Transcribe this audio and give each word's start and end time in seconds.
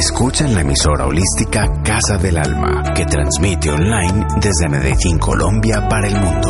Escuchan 0.00 0.54
la 0.54 0.62
emisora 0.62 1.04
holística 1.04 1.82
Casa 1.82 2.16
del 2.16 2.38
Alma, 2.38 2.82
que 2.96 3.04
transmite 3.04 3.68
online 3.68 4.26
desde 4.40 4.66
Medellín, 4.70 5.18
Colombia, 5.18 5.86
para 5.90 6.08
el 6.08 6.18
mundo. 6.18 6.48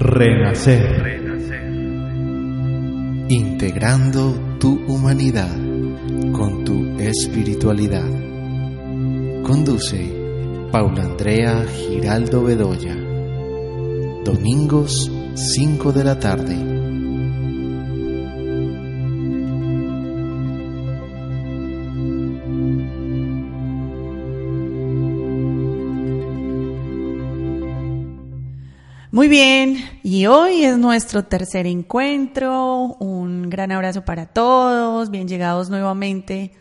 Renacer. 0.00 1.18
Integrando 3.28 4.56
tu 4.58 4.86
humanidad 4.86 5.54
con 6.32 6.64
tu 6.64 6.98
espiritualidad. 6.98 8.17
Conduce 9.42 10.12
Paula 10.70 11.02
Andrea 11.02 11.64
Giraldo 11.66 12.42
Bedoya. 12.42 12.94
Domingos 14.24 15.10
5 15.34 15.92
de 15.92 16.04
la 16.04 16.18
tarde. 16.18 16.54
Muy 29.10 29.28
bien, 29.28 29.78
y 30.02 30.26
hoy 30.26 30.64
es 30.64 30.78
nuestro 30.78 31.24
tercer 31.24 31.66
encuentro. 31.66 32.96
Un 33.00 33.50
gran 33.50 33.72
abrazo 33.72 34.04
para 34.04 34.26
todos, 34.26 35.10
bien 35.10 35.26
llegados 35.26 35.70
nuevamente 35.70 36.52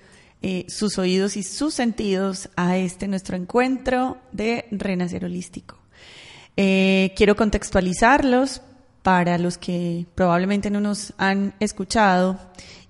eh, 0.49 0.65
sus 0.69 0.97
oídos 0.97 1.35
y 1.35 1.43
sus 1.43 1.73
sentidos 1.73 2.47
a 2.55 2.77
este 2.77 3.09
nuestro 3.09 3.35
encuentro 3.35 4.15
de 4.31 4.63
Renacer 4.71 5.25
Holístico. 5.25 5.77
Eh, 6.55 7.11
quiero 7.17 7.35
contextualizarlos 7.35 8.61
para 9.01 9.37
los 9.39 9.57
que 9.57 10.05
probablemente 10.15 10.69
no 10.69 10.79
nos 10.79 11.13
han 11.17 11.53
escuchado 11.59 12.39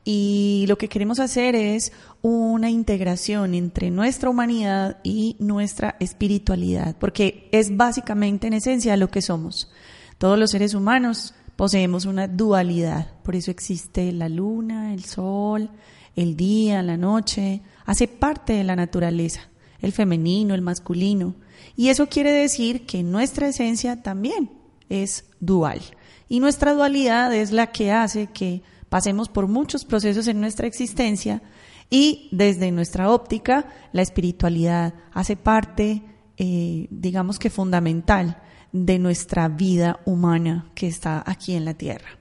y 0.04 0.66
lo 0.68 0.78
que 0.78 0.88
queremos 0.88 1.20
hacer 1.20 1.56
es 1.56 1.94
una 2.22 2.70
integración 2.70 3.56
entre 3.56 3.90
nuestra 3.90 4.30
humanidad 4.30 5.00
y 5.04 5.36
nuestra 5.40 5.96
espiritualidad, 6.00 6.96
porque 7.00 7.50
es 7.52 7.76
básicamente 7.76 8.46
en 8.46 8.54
esencia 8.54 8.96
lo 8.98 9.10
que 9.10 9.24
somos. 9.24 9.72
Todos 10.20 10.38
los 10.38 10.52
seres 10.52 10.76
humanos 10.76 11.34
poseemos 11.56 12.06
una 12.06 12.28
dualidad, 12.28 13.16
por 13.24 13.36
eso 13.36 13.50
existe 13.50 14.12
la 14.12 14.30
luna, 14.30 14.94
el 14.94 15.06
sol, 15.06 15.72
el 16.18 16.36
día, 16.36 16.82
la 16.82 16.98
noche, 16.98 17.62
hace 17.86 18.08
parte 18.08 18.54
de 18.54 18.64
la 18.64 18.76
naturaleza, 18.76 19.42
el 19.80 19.94
femenino, 19.94 20.56
el 20.56 20.62
masculino, 20.62 21.36
y 21.78 21.90
eso 21.90 22.08
quiere 22.08 22.32
decir 22.32 22.86
que 22.86 23.04
nuestra 23.04 23.48
esencia 23.48 24.02
también 24.02 24.52
es 24.90 25.26
dual, 25.40 25.80
y 26.28 26.40
nuestra 26.40 26.74
dualidad 26.74 27.34
es 27.34 27.52
la 27.52 27.68
que 27.68 27.92
hace 27.92 28.28
que 28.28 28.64
pasemos 28.90 29.30
por 29.30 29.48
muchos 29.48 29.86
procesos 29.86 30.28
en 30.28 30.42
nuestra 30.42 30.68
existencia 30.68 31.42
y 31.90 32.30
desde 32.32 32.72
nuestra 32.72 33.12
óptica 33.12 33.68
la 33.94 34.02
espiritualidad 34.02 34.96
hace 35.14 35.36
parte, 35.36 36.02
eh, 36.38 36.88
digamos 36.90 37.38
que 37.40 37.50
fundamental, 37.50 38.42
de 38.74 39.00
nuestra 39.00 39.48
vida 39.48 40.00
humana 40.06 40.70
que 40.76 40.88
está 40.88 41.24
aquí 41.26 41.54
en 41.56 41.64
la 41.64 41.76
tierra. 41.76 42.18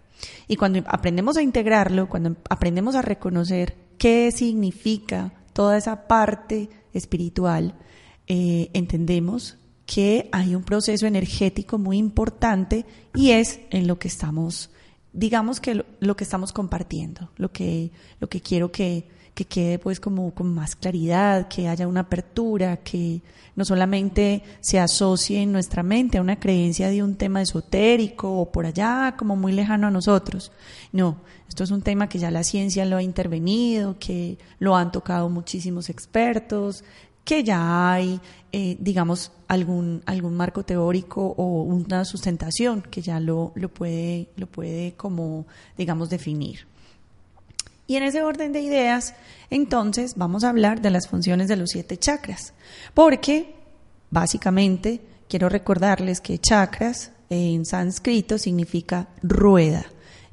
Y 0.48 0.56
cuando 0.56 0.82
aprendemos 0.86 1.36
a 1.36 1.42
integrarlo, 1.42 2.08
cuando 2.08 2.36
aprendemos 2.48 2.94
a 2.94 3.02
reconocer 3.02 3.85
qué 3.98 4.30
significa 4.32 5.32
toda 5.52 5.76
esa 5.76 6.06
parte 6.06 6.68
espiritual, 6.92 7.74
eh, 8.26 8.70
entendemos 8.72 9.56
que 9.86 10.28
hay 10.32 10.54
un 10.54 10.64
proceso 10.64 11.06
energético 11.06 11.78
muy 11.78 11.96
importante 11.98 12.84
y 13.14 13.30
es 13.30 13.60
en 13.70 13.86
lo 13.86 13.98
que 13.98 14.08
estamos 14.08 14.70
digamos 15.16 15.60
que 15.60 15.82
lo, 15.98 16.16
que 16.16 16.24
estamos 16.24 16.52
compartiendo, 16.52 17.30
lo 17.36 17.50
que, 17.50 17.90
lo 18.20 18.28
que 18.28 18.42
quiero 18.42 18.70
que, 18.70 19.08
que 19.36 19.44
quede 19.44 19.78
pues 19.78 20.00
como 20.00 20.30
con 20.30 20.54
más 20.54 20.74
claridad, 20.74 21.46
que 21.46 21.68
haya 21.68 21.86
una 21.86 22.00
apertura, 22.00 22.78
que 22.78 23.20
no 23.54 23.66
solamente 23.66 24.42
se 24.60 24.78
asocie 24.78 25.42
en 25.42 25.52
nuestra 25.52 25.82
mente 25.82 26.16
a 26.16 26.22
una 26.22 26.40
creencia 26.40 26.88
de 26.88 27.02
un 27.02 27.16
tema 27.16 27.42
esotérico 27.42 28.32
o 28.32 28.50
por 28.50 28.64
allá 28.64 29.14
como 29.18 29.36
muy 29.36 29.52
lejano 29.52 29.88
a 29.88 29.90
nosotros. 29.90 30.52
No, 30.90 31.18
esto 31.50 31.64
es 31.64 31.70
un 31.70 31.82
tema 31.82 32.08
que 32.08 32.18
ya 32.18 32.30
la 32.30 32.44
ciencia 32.44 32.86
lo 32.86 32.96
ha 32.96 33.02
intervenido, 33.02 33.98
que 33.98 34.38
lo 34.58 34.74
han 34.74 34.90
tocado 34.90 35.28
muchísimos 35.28 35.90
expertos, 35.90 36.82
que 37.22 37.44
ya 37.44 37.92
hay, 37.92 38.18
eh, 38.52 38.78
digamos, 38.80 39.32
algún, 39.48 40.00
algún 40.06 40.34
marco 40.34 40.62
teórico 40.62 41.34
o 41.36 41.62
una 41.62 42.06
sustentación 42.06 42.80
que 42.80 43.02
ya 43.02 43.20
lo, 43.20 43.52
lo, 43.54 43.68
puede, 43.68 44.30
lo 44.36 44.46
puede 44.46 44.94
como, 44.94 45.44
digamos, 45.76 46.08
definir. 46.08 46.66
Y 47.86 47.96
en 47.96 48.02
ese 48.02 48.22
orden 48.22 48.52
de 48.52 48.60
ideas, 48.60 49.14
entonces 49.50 50.14
vamos 50.16 50.44
a 50.44 50.50
hablar 50.50 50.80
de 50.80 50.90
las 50.90 51.08
funciones 51.08 51.48
de 51.48 51.56
los 51.56 51.70
siete 51.70 51.96
chakras, 51.96 52.52
porque 52.94 53.54
básicamente 54.10 55.00
quiero 55.28 55.48
recordarles 55.48 56.20
que 56.20 56.38
chakras 56.38 57.12
en 57.30 57.64
sánscrito 57.64 58.38
significa 58.38 59.08
rueda 59.22 59.86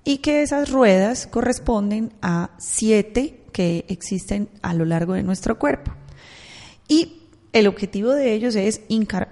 y 0.04 0.18
que 0.18 0.42
esas 0.42 0.72
ruedas 0.72 1.28
corresponden 1.28 2.14
a 2.22 2.52
siete 2.58 3.42
que 3.52 3.86
existen 3.88 4.50
a 4.62 4.74
lo 4.74 4.86
largo 4.86 5.14
de 5.14 5.24
nuestro 5.24 5.58
cuerpo. 5.58 5.94
Y 6.88 7.24
el 7.54 7.68
objetivo 7.68 8.12
de 8.12 8.34
ellos 8.34 8.56
es 8.56 8.82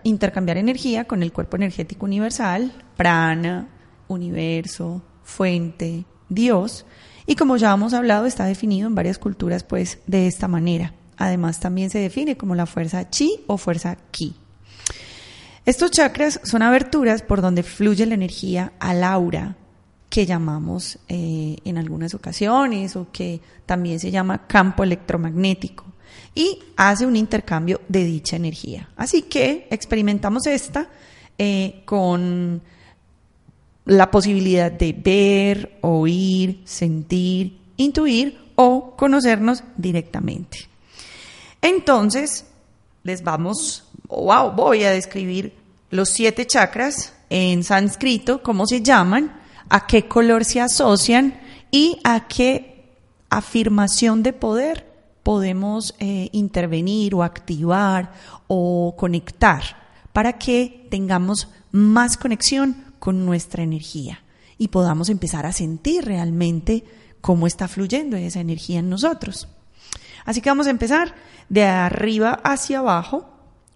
intercambiar 0.04 0.58
energía 0.58 1.06
con 1.06 1.24
el 1.24 1.34
cuerpo 1.34 1.58
energético 1.58 2.06
universal, 2.06 2.72
prana, 2.96 3.68
universo, 4.08 5.02
fuente, 5.24 6.06
Dios, 6.30 6.86
y 7.26 7.36
como 7.36 7.58
ya 7.58 7.74
hemos 7.74 7.94
hablado, 7.94 8.26
está 8.26 8.46
definido 8.46 8.88
en 8.88 8.96
varias 8.96 9.18
culturas 9.18 9.64
pues 9.64 10.00
de 10.08 10.28
esta 10.28 10.48
manera. 10.48 10.94
Además 11.18 11.60
también 11.60 11.90
se 11.90 12.00
define 12.00 12.38
como 12.38 12.56
la 12.56 12.66
fuerza 12.66 13.10
chi 13.10 13.42
o 13.48 13.58
fuerza 13.58 13.98
ki. 14.12 14.36
Estos 15.66 15.92
chakras 15.92 16.40
son 16.44 16.64
aberturas 16.64 17.22
por 17.22 17.42
donde 17.42 17.62
fluye 17.62 18.06
la 18.06 18.16
energía 18.16 18.74
al 18.80 19.04
aura 19.04 19.56
que 20.10 20.26
llamamos 20.26 20.98
eh, 21.08 21.58
en 21.64 21.78
algunas 21.78 22.14
ocasiones 22.14 22.96
o 22.96 23.08
que 23.12 23.40
también 23.66 24.00
se 24.00 24.12
llama 24.12 24.48
campo 24.48 24.84
electromagnético 24.84 25.86
y 26.36 26.60
hace 26.76 27.06
un 27.06 27.16
intercambio 27.16 27.82
de 27.88 28.04
dicha 28.04 28.36
energía. 28.36 28.90
Así 28.98 29.22
que 29.24 29.68
experimentamos 29.70 30.48
esta 30.48 30.90
eh, 31.38 31.84
con 31.86 32.62
la 33.86 34.12
posibilidad 34.12 34.72
de 34.72 34.94
ver, 34.94 35.78
oír, 35.82 36.62
sentir, 36.66 37.60
intuir 37.78 38.40
o 38.56 38.96
conocernos 38.96 39.64
directamente. 39.78 40.70
Entonces, 41.62 42.46
les 43.04 43.24
vamos, 43.24 43.84
wow, 44.08 44.52
voy 44.52 44.84
a 44.84 44.92
describir 44.92 45.54
los 45.90 46.10
siete 46.10 46.46
chakras 46.46 47.14
en 47.30 47.64
sánscrito, 47.64 48.42
cómo 48.44 48.66
se 48.66 48.82
llaman, 48.82 49.40
a 49.70 49.88
qué 49.88 50.08
color 50.08 50.46
se 50.46 50.62
asocian 50.62 51.40
y 51.72 52.00
a 52.04 52.28
qué 52.28 52.96
afirmación 53.30 54.24
de 54.24 54.34
poder 54.34 54.92
podemos 55.24 55.96
eh, 56.00 56.30
intervenir 56.32 57.16
o 57.16 57.24
activar 57.24 58.12
o 58.48 58.96
conectar 58.98 59.64
para 60.14 60.34
que 60.34 60.88
tengamos 60.90 61.48
más 61.72 62.18
conexión 62.18 62.91
con 63.02 63.26
nuestra 63.26 63.64
energía 63.64 64.22
y 64.60 64.68
podamos 64.68 65.10
empezar 65.10 65.48
a 65.48 65.54
sentir 65.54 66.06
realmente 66.06 66.84
cómo 67.20 67.48
está 67.48 67.68
fluyendo 67.68 68.16
esa 68.16 68.42
energía 68.42 68.78
en 68.78 68.92
nosotros. 68.92 69.48
Así 70.24 70.40
que 70.40 70.52
vamos 70.52 70.68
a 70.68 70.70
empezar 70.70 71.16
de 71.50 71.66
arriba 71.66 72.40
hacia 72.44 72.78
abajo 72.78 73.28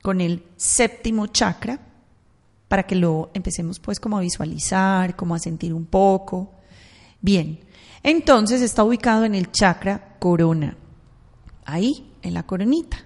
con 0.04 0.22
el 0.22 0.44
séptimo 0.58 1.26
chakra. 1.26 1.80
para 2.68 2.84
que 2.84 2.96
lo 2.96 3.32
empecemos 3.34 3.80
pues 3.80 4.00
como 4.00 4.18
a 4.18 4.22
visualizar, 4.22 5.16
como 5.16 5.34
a 5.34 5.40
sentir 5.40 5.74
un 5.74 5.86
poco. 5.86 6.52
Bien, 7.20 7.60
entonces 8.04 8.62
está 8.62 8.84
ubicado 8.84 9.26
en 9.26 9.34
el 9.34 9.52
chakra 9.52 10.18
corona, 10.20 10.78
ahí, 11.66 12.12
en 12.22 12.36
la 12.36 12.44
coronita, 12.44 12.98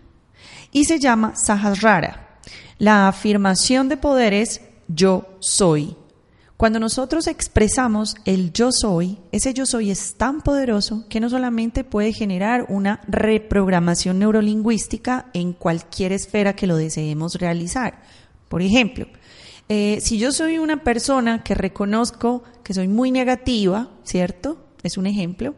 y 0.72 0.84
se 0.84 1.00
llama 1.00 1.36
Sahasrara. 1.36 2.40
La 2.78 3.08
afirmación 3.08 3.88
de 3.88 3.96
poder 3.96 4.34
es 4.34 4.62
yo 4.90 5.38
soy. 5.40 5.96
Cuando 6.60 6.82
nosotros 6.82 7.28
expresamos 7.28 8.18
el 8.26 8.52
yo 8.52 8.72
soy, 8.74 9.18
ese 9.32 9.54
yo 9.54 9.66
soy 9.66 9.92
es 9.92 10.16
tan 10.16 10.42
poderoso 10.42 11.06
que 11.08 11.22
no 11.22 11.30
solamente 11.30 11.86
puede 11.86 12.12
generar 12.12 12.66
una 12.68 13.00
reprogramación 13.08 14.20
neurolingüística 14.20 15.28
en 15.32 15.54
cualquier 15.54 16.12
esfera 16.12 16.58
que 16.58 16.68
lo 16.68 16.76
deseemos 16.76 17.36
realizar. 17.36 18.02
Por 18.50 18.62
ejemplo, 18.62 19.08
eh, 19.70 20.00
si 20.02 20.18
yo 20.18 20.34
soy 20.34 20.58
una 20.58 20.84
persona 20.84 21.46
que 21.46 21.56
reconozco 21.56 22.44
que 22.62 22.74
soy 22.74 22.90
muy 22.90 23.10
negativa, 23.10 23.92
¿cierto? 24.04 24.58
Es 24.84 24.98
un 24.98 25.08
ejemplo. 25.08 25.56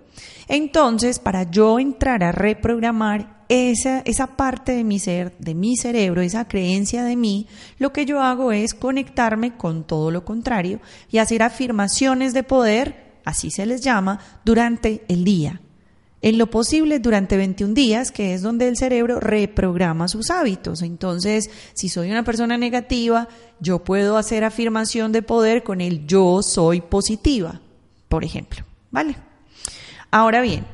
Entonces, 0.48 1.18
para 1.18 1.50
yo 1.50 1.80
entrar 1.80 2.24
a 2.24 2.31
reprogramar 2.31 3.40
esa, 3.51 4.00
esa 4.06 4.38
parte 4.38 4.71
de 4.71 4.86
mi 4.86 4.98
ser, 4.98 5.36
de 5.38 5.56
mi 5.56 5.75
cerebro, 5.75 6.21
esa 6.21 6.48
creencia 6.48 7.03
de 7.03 7.18
mí, 7.18 7.48
lo 7.80 7.92
que 7.92 8.06
yo 8.06 8.21
hago 8.21 8.53
es 8.53 8.74
conectarme 8.74 9.57
con 9.57 9.83
todo 9.83 10.09
lo 10.09 10.24
contrario 10.24 10.80
y 11.12 11.18
hacer 11.18 11.44
afirmaciones 11.44 12.33
de 12.33 12.44
poder, 12.44 13.19
así 13.25 13.51
se 13.51 13.65
les 13.65 13.81
llama, 13.81 14.19
durante 14.45 15.03
el 15.09 15.25
día. 15.25 15.59
En 16.21 16.38
lo 16.38 16.50
posible 16.50 17.00
durante 17.00 17.36
21 17.36 17.74
días, 17.74 18.13
que 18.13 18.33
es 18.33 18.42
donde 18.42 18.69
el 18.69 18.77
cerebro 18.77 19.19
reprograma 19.19 20.07
sus 20.07 20.30
hábitos. 20.30 20.81
Entonces, 20.81 21.50
si 21.74 21.89
soy 21.89 22.09
una 22.09 22.24
persona 22.24 22.57
negativa, 22.57 23.27
yo 23.59 23.83
puedo 23.83 24.18
hacer 24.18 24.45
afirmación 24.45 25.12
de 25.12 25.24
poder 25.24 25.63
con 25.63 25.81
el 25.81 26.07
yo 26.07 26.42
soy 26.42 26.80
positiva, 26.80 27.59
por 28.07 28.24
ejemplo. 28.24 28.63
¿Vale? 28.92 29.18
Ahora 30.09 30.42
bien, 30.42 30.65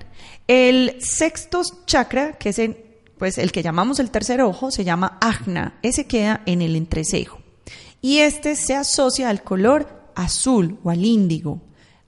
el 0.48 0.96
sexto 1.00 1.62
chakra, 1.86 2.34
que 2.34 2.50
es 2.50 2.60
el, 2.60 2.78
pues 3.18 3.38
el 3.38 3.52
que 3.52 3.64
llamamos 3.64 4.00
el 4.00 4.12
tercer 4.12 4.42
ojo, 4.42 4.72
se 4.72 4.84
llama 4.84 5.18
Ajna. 5.22 5.78
Ese 5.82 6.08
queda 6.08 6.42
en 6.46 6.62
el 6.62 6.76
entrecejo. 6.76 7.40
Y 8.02 8.20
este 8.20 8.56
se 8.56 8.76
asocia 8.76 9.30
al 9.30 9.44
color 9.44 10.12
azul 10.16 10.80
o 10.84 10.90
al 10.90 11.04
índigo. 11.04 11.62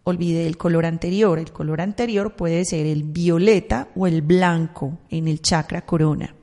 Olvide 0.03 0.47
el 0.47 0.57
color 0.57 0.86
anterior. 0.86 1.39
El 1.39 1.51
color 1.51 1.81
anterior 1.81 2.36
puede 2.36 2.63
ser 2.65 2.86
el 2.86 3.03
violeta 3.03 3.89
o 3.95 4.07
el 4.07 4.21
blanco 4.21 5.00
en 5.09 5.27
el 5.27 5.42
chakra 5.42 5.85
corona. 5.85 6.35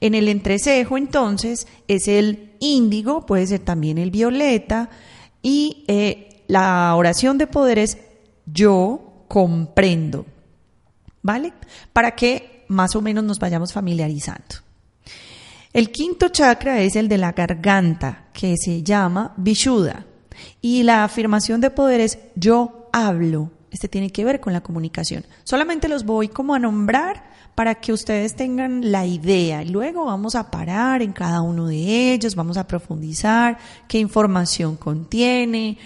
En 0.00 0.14
el 0.14 0.28
entrecejo, 0.28 0.98
entonces, 0.98 1.66
es 1.88 2.06
el 2.06 2.52
índigo, 2.60 3.24
puede 3.24 3.46
ser 3.46 3.60
también 3.60 3.98
el 3.98 4.10
violeta. 4.10 4.90
Y 5.42 5.84
eh, 5.88 6.44
la 6.46 6.94
oración 6.94 7.38
de 7.38 7.46
poder 7.46 7.78
es 7.78 7.98
yo 8.44 9.24
comprendo. 9.26 10.26
¿Vale? 11.26 11.52
Para 11.92 12.12
que 12.12 12.64
más 12.68 12.96
o 12.96 13.02
menos 13.02 13.24
nos 13.24 13.38
vayamos 13.38 13.72
familiarizando. 13.72 14.56
El 15.72 15.90
quinto 15.90 16.28
chakra 16.28 16.80
es 16.80 16.96
el 16.96 17.08
de 17.08 17.18
la 17.18 17.32
garganta, 17.32 18.28
que 18.32 18.54
se 18.56 18.82
llama 18.82 19.34
Vishuddha. 19.36 20.06
Y 20.62 20.84
la 20.84 21.04
afirmación 21.04 21.60
de 21.60 21.70
poder 21.70 22.00
es 22.00 22.18
yo 22.34 22.88
hablo. 22.92 23.50
Este 23.70 23.88
tiene 23.88 24.10
que 24.10 24.24
ver 24.24 24.40
con 24.40 24.52
la 24.52 24.62
comunicación. 24.62 25.26
Solamente 25.44 25.88
los 25.88 26.04
voy 26.04 26.28
como 26.28 26.54
a 26.54 26.58
nombrar 26.58 27.24
para 27.54 27.74
que 27.74 27.92
ustedes 27.92 28.36
tengan 28.36 28.92
la 28.92 29.04
idea. 29.04 29.64
Luego 29.64 30.04
vamos 30.04 30.34
a 30.34 30.50
parar 30.50 31.02
en 31.02 31.12
cada 31.12 31.42
uno 31.42 31.66
de 31.66 32.12
ellos, 32.12 32.36
vamos 32.36 32.56
a 32.56 32.66
profundizar 32.66 33.58
qué 33.88 33.98
información 33.98 34.76
contiene, 34.76 35.78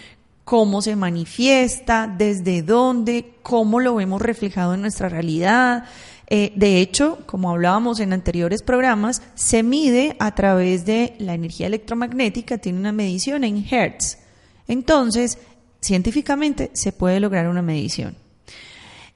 cómo 0.51 0.83
se 0.83 0.97
manifiesta, 0.97 2.13
desde 2.13 2.63
dónde, 2.63 3.35
cómo 3.41 3.79
lo 3.79 3.95
vemos 3.95 4.21
reflejado 4.21 4.75
en 4.75 4.81
nuestra 4.81 5.09
realidad. 5.09 5.85
Eh, 6.27 6.53
de 6.57 6.81
hecho, 6.81 7.21
como 7.25 7.51
hablábamos 7.51 8.01
en 8.01 8.13
anteriores 8.13 8.61
programas, 8.61 9.23
se 9.37 9.63
mide 9.63 10.17
a 10.19 10.35
través 10.35 10.85
de 10.85 11.15
la 11.21 11.35
energía 11.35 11.69
electromagnética, 11.69 12.59
tiene 12.59 12.81
una 12.81 12.91
medición 12.91 13.45
en 13.45 13.65
Hertz. 13.65 14.19
Entonces, 14.67 15.39
científicamente 15.81 16.73
se 16.75 16.91
puede 16.91 17.21
lograr 17.21 17.47
una 17.47 17.63
medición. 17.63 18.17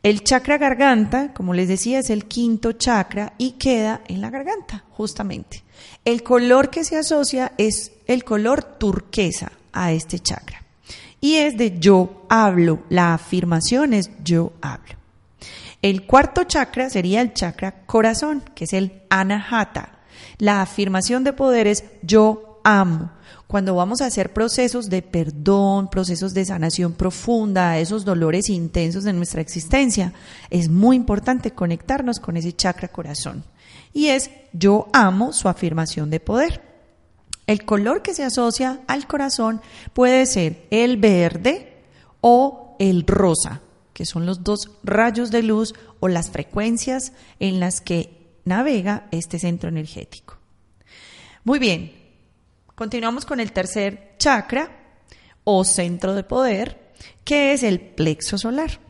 El 0.05 0.23
chakra 0.23 0.57
garganta, 0.57 1.33
como 1.35 1.53
les 1.53 1.67
decía, 1.67 1.99
es 1.99 2.11
el 2.11 2.27
quinto 2.27 2.75
chakra 2.75 3.33
y 3.39 3.55
queda 3.59 4.03
en 4.07 4.21
la 4.21 4.31
garganta, 4.31 4.85
justamente. 4.91 5.65
El 6.05 6.23
color 6.23 6.71
que 6.71 6.85
se 6.85 6.97
asocia 6.97 7.55
es 7.59 7.91
el 8.07 8.23
color 8.23 8.63
turquesa 8.63 9.51
a 9.73 9.91
este 9.91 10.21
chakra 10.21 10.64
y 11.25 11.37
es 11.37 11.57
de 11.57 11.79
yo 11.79 12.27
hablo. 12.29 12.81
La 12.91 13.15
afirmación 13.15 13.95
es 13.95 14.11
yo 14.23 14.53
hablo. 14.61 14.97
El 15.81 16.05
cuarto 16.05 16.45
chakra 16.45 16.91
sería 16.91 17.23
el 17.23 17.33
chakra 17.33 17.87
corazón, 17.87 18.45
que 18.55 18.65
es 18.65 18.75
el 18.75 19.01
anahata. 19.09 20.01
La 20.37 20.61
afirmación 20.61 21.25
de 21.25 21.33
poder 21.33 21.67
es 21.67 21.85
yo 22.03 22.61
amo. 22.63 23.11
Cuando 23.47 23.75
vamos 23.75 24.03
a 24.03 24.07
hacer 24.07 24.35
procesos 24.35 24.91
de 24.91 25.01
perdón, 25.01 25.89
procesos 25.89 26.35
de 26.35 26.45
sanación 26.45 26.93
profunda 26.93 27.79
esos 27.79 28.05
dolores 28.05 28.51
intensos 28.51 29.05
de 29.05 29.15
nuestra 29.15 29.41
existencia, 29.41 30.13
es 30.51 30.69
muy 30.69 30.95
importante 30.95 31.53
conectarnos 31.53 32.21
con 32.21 32.37
ese 32.37 32.53
chakra 32.53 32.89
corazón. 32.89 33.45
Y 33.95 34.09
es 34.09 34.31
yo 34.53 34.89
amo 34.93 35.33
su 35.33 35.49
afirmación 35.49 36.11
de 36.11 36.21
poder. 36.21 36.74
El 37.47 37.65
color 37.65 38.03
que 38.03 38.15
se 38.15 38.25
asocia 38.25 38.81
al 38.87 39.07
corazón 39.07 39.61
puede 39.93 40.25
ser 40.27 40.67
el 40.71 40.97
verde 40.97 41.85
o 42.21 42.77
el 42.79 43.07
rosa, 43.07 43.61
que 43.93 44.07
son 44.07 44.25
los 44.25 44.43
dos 44.43 44.71
rayos 44.83 45.31
de 45.31 45.43
luz 45.43 45.75
o 46.01 46.09
las 46.09 46.31
frecuencias 46.31 47.13
en 47.41 47.61
las 47.61 47.81
que 47.81 48.39
navega 48.45 49.09
este 49.11 49.39
centro 49.39 49.69
energético. 49.69 50.39
Muy 51.45 51.59
bien, 51.59 51.93
continuamos 52.75 53.27
con 53.27 53.41
el 53.41 53.53
tercer 53.53 54.15
chakra 54.19 54.71
o 55.45 55.65
centro 55.65 56.15
de 56.15 56.25
poder, 56.25 56.93
que 57.25 57.53
es 57.53 57.63
el 57.63 57.79
plexo 57.79 58.39
solar. 58.39 58.81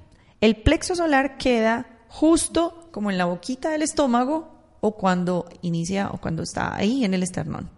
El 0.40 0.56
plexo 0.56 0.94
solar 0.94 1.38
queda 1.38 1.98
justo 2.06 2.88
como 2.92 3.10
en 3.10 3.18
la 3.18 3.24
boquita 3.24 3.70
del 3.70 3.82
estómago 3.82 4.54
o 4.80 4.96
cuando 4.96 5.48
inicia 5.62 6.10
o 6.10 6.20
cuando 6.20 6.44
está 6.44 6.76
ahí 6.76 7.04
en 7.04 7.14
el 7.14 7.24
esternón 7.24 7.68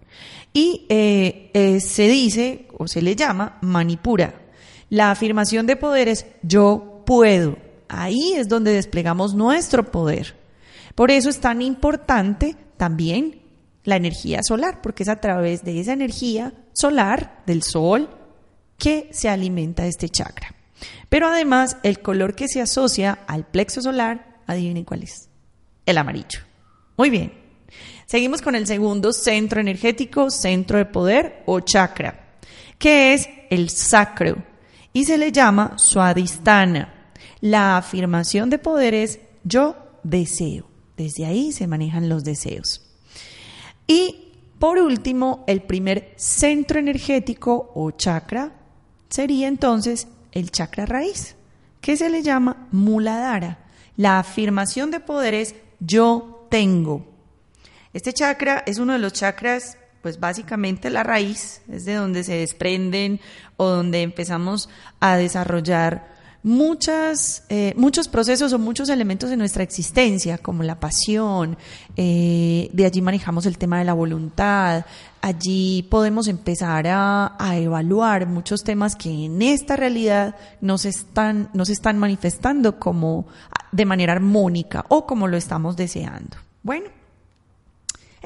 y 0.53 0.87
eh, 0.89 1.51
eh, 1.53 1.81
se 1.81 2.09
dice 2.09 2.67
o 2.79 2.89
se 2.89 3.03
le 3.03 3.15
llama 3.15 3.59
manipura. 3.61 4.47
La 4.89 5.11
afirmación 5.11 5.67
de 5.67 5.77
poder 5.77 6.09
es 6.09 6.27
yo 6.43 7.03
puedo. 7.05 7.59
Ahí 7.89 8.33
es 8.35 8.49
donde 8.49 8.73
desplegamos 8.73 9.35
nuestro 9.35 9.91
poder. 9.91 10.35
Por 10.95 11.11
eso 11.11 11.29
es 11.29 11.41
tan 11.41 11.61
importante 11.63 12.57
también 12.77 13.43
la 13.85 13.97
energía 13.97 14.41
solar, 14.43 14.81
porque 14.83 15.03
es 15.03 15.09
a 15.09 15.21
través 15.21 15.63
de 15.63 15.81
esa 15.81 15.93
energía 15.93 16.53
solar 16.73 17.43
del 17.47 17.63
sol 17.63 18.09
que 18.79 19.09
se 19.13 19.29
alimenta 19.29 19.87
este 19.87 20.09
chakra. 20.09 20.55
Pero 21.09 21.29
además 21.29 21.79
el 21.83 22.01
color 22.01 22.35
que 22.35 22.49
se 22.49 22.61
asocia 22.61 23.19
al 23.27 23.47
plexo 23.47 23.81
solar, 23.81 24.41
adivinen 24.47 24.85
cuál 24.85 25.03
es, 25.03 25.29
el 25.87 25.99
amarillo. 25.99 26.41
Muy 26.97 27.11
bien, 27.11 27.33
Seguimos 28.07 28.41
con 28.41 28.55
el 28.55 28.69
segundo 28.69 29.13
centro 29.13 29.61
energético, 29.61 30.31
centro 30.31 30.79
de 30.79 30.87
poder 30.87 31.43
o 31.45 31.59
chakra, 31.59 32.39
que 32.79 33.13
es 33.13 33.29
el 33.51 33.69
sacro 33.69 34.37
y 34.93 35.05
se 35.05 35.19
le 35.19 35.33
llama 35.33 35.77
suadistana. 35.77 37.13
La 37.41 37.77
afirmación 37.77 38.49
de 38.49 38.59
poder 38.59 38.95
es 38.95 39.19
yo 39.43 39.77
deseo. 40.05 40.69
Desde 40.97 41.27
ahí 41.27 41.51
se 41.51 41.67
manejan 41.67 42.09
los 42.09 42.23
deseos. 42.23 42.81
Y 43.89 44.33
por 44.61 44.79
último, 44.79 45.45
el 45.49 45.63
primer 45.63 46.15
centro 46.17 46.79
energético 46.79 47.73
o 47.75 47.91
chakra 47.91 48.53
sería 49.09 49.49
entonces 49.49 50.07
el 50.31 50.51
chakra 50.53 50.87
raíz, 50.87 51.35
que 51.81 51.97
se 51.97 52.09
le 52.09 52.23
llama 52.23 52.69
muladhara. 52.71 53.59
La 53.97 54.21
afirmación 54.21 54.93
de 54.93 55.01
poder 55.01 55.35
es 55.35 55.57
yo 55.81 56.47
tengo. 56.51 57.16
Este 57.97 58.13
chakra 58.13 58.63
es 58.67 58.79
uno 58.79 58.93
de 58.93 58.99
los 58.99 59.15
chakras, 59.15 59.79
pues 60.03 60.21
básicamente 60.21 60.91
la 60.91 61.03
raíz, 61.03 61.63
es 61.73 61.87
de 61.87 61.95
donde 61.95 62.25
se 62.25 62.35
desprenden 62.35 63.21
o 63.57 63.71
donde 63.71 64.03
empezamos 64.03 64.69
a 65.01 65.17
desarrollar 65.17 66.07
muchas, 66.43 67.45
eh, 67.49 67.73
muchos 67.75 68.09
procesos 68.09 68.53
o 68.53 68.59
muchos 68.59 68.91
elementos 68.91 69.31
de 69.31 69.39
nuestra 69.39 69.63
existencia, 69.63 70.37
como 70.37 70.63
la 70.63 70.79
pasión, 70.79 71.57
eh, 71.97 72.69
de 72.71 72.85
allí 72.85 73.01
manejamos 73.01 73.47
el 73.47 73.57
tema 73.57 73.79
de 73.79 73.87
la 73.87 73.95
voluntad, 73.95 74.85
allí 75.23 75.83
podemos 75.91 76.29
empezar 76.29 76.87
a, 76.89 77.35
a, 77.39 77.57
evaluar 77.57 78.27
muchos 78.27 78.63
temas 78.63 78.95
que 78.95 79.25
en 79.25 79.41
esta 79.41 79.75
realidad 79.75 80.37
nos 80.61 80.85
están, 80.85 81.49
nos 81.55 81.71
están 81.71 81.99
manifestando 81.99 82.79
como 82.79 83.27
de 83.73 83.87
manera 83.87 84.13
armónica 84.13 84.85
o 84.91 85.07
como 85.07 85.29
lo 85.29 85.39
estamos 85.39 85.79
deseando. 85.79 86.37
Bueno, 86.63 86.91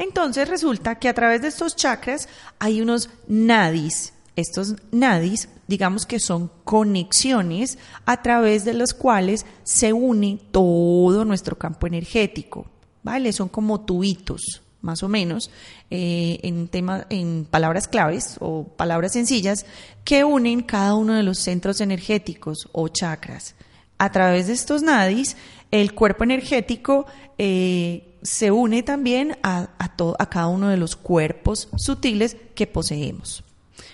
Entonces 0.01 0.49
resulta 0.49 0.95
que 0.95 1.11
a 1.11 1.15
través 1.15 1.43
de 1.43 1.49
estos 1.49 1.77
chakras 1.77 2.27
hay 2.59 2.81
unos 2.81 3.11
nadis. 3.29 4.15
Estos 4.35 4.77
nadis, 4.91 5.51
digamos 5.69 6.07
que 6.07 6.19
son 6.19 6.51
conexiones 6.65 7.77
a 8.07 8.23
través 8.23 8.65
de 8.65 8.73
los 8.73 8.95
cuales 8.95 9.45
se 9.63 9.93
une 9.93 10.41
todo 10.53 11.27
nuestro 11.27 11.59
campo 11.59 11.87
energético, 11.87 12.65
¿vale? 13.03 13.35
Son 13.35 13.51
como 13.51 13.83
tubitos, 13.83 14.63
más 14.81 15.03
o 15.03 15.09
menos, 15.11 15.51
eh, 15.91 16.41
en, 16.45 16.69
tema, 16.69 17.05
en 17.11 17.45
palabras 17.45 17.87
claves 17.87 18.39
o 18.41 18.65
palabras 18.65 19.13
sencillas, 19.13 19.67
que 20.03 20.25
unen 20.25 20.63
cada 20.63 20.95
uno 20.95 21.13
de 21.13 21.25
los 21.25 21.41
centros 21.41 21.83
energéticos 21.83 22.71
o 22.73 22.89
chakras. 22.89 23.55
A 23.99 24.11
través 24.11 24.47
de 24.47 24.55
estos 24.55 24.81
nadis, 24.81 25.37
el 25.71 25.93
cuerpo 25.93 26.25
energético 26.25 27.05
eh, 27.37 28.10
se 28.23 28.51
une 28.51 28.83
también 28.83 29.39
a, 29.43 29.71
a 29.79 30.31
cada 30.31 30.49
uno 30.49 30.69
de 30.69 30.77
los 30.77 30.97
cuerpos 30.97 31.69
sutiles 31.77 32.37
que 32.55 32.67
poseemos. 32.67 33.45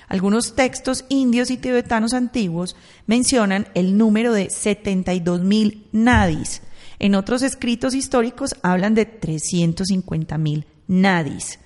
Algunos 0.09 0.55
textos 0.55 1.05
indios 1.09 1.51
y 1.51 1.57
tibetanos 1.57 2.15
antiguos 2.15 2.77
mencionan 3.07 3.69
el 3.75 3.99
número 3.99 4.33
de 4.33 4.49
72.000 4.49 5.85
nadis. 5.93 6.63
En 6.99 7.15
otros 7.15 7.43
escritos 7.43 7.95
históricos 7.95 8.55
hablan 8.63 8.95
de 8.95 9.21
350.000 9.21 10.65
nadis, 10.87 11.59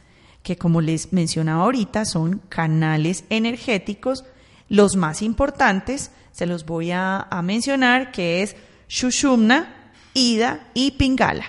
que 0.42 0.56
como 0.56 0.80
les 0.80 1.12
mencionaba 1.12 1.64
ahorita 1.64 2.04
son 2.04 2.40
canales 2.48 3.24
energéticos. 3.28 4.24
Los 4.68 4.96
más 4.96 5.22
importantes 5.22 6.10
se 6.32 6.46
los 6.46 6.64
voy 6.64 6.90
a, 6.92 7.28
mencionar, 7.44 8.12
que 8.12 8.42
es 8.42 8.56
Shushumna, 8.88 9.92
Ida 10.14 10.68
y 10.74 10.92
Pingala, 10.92 11.44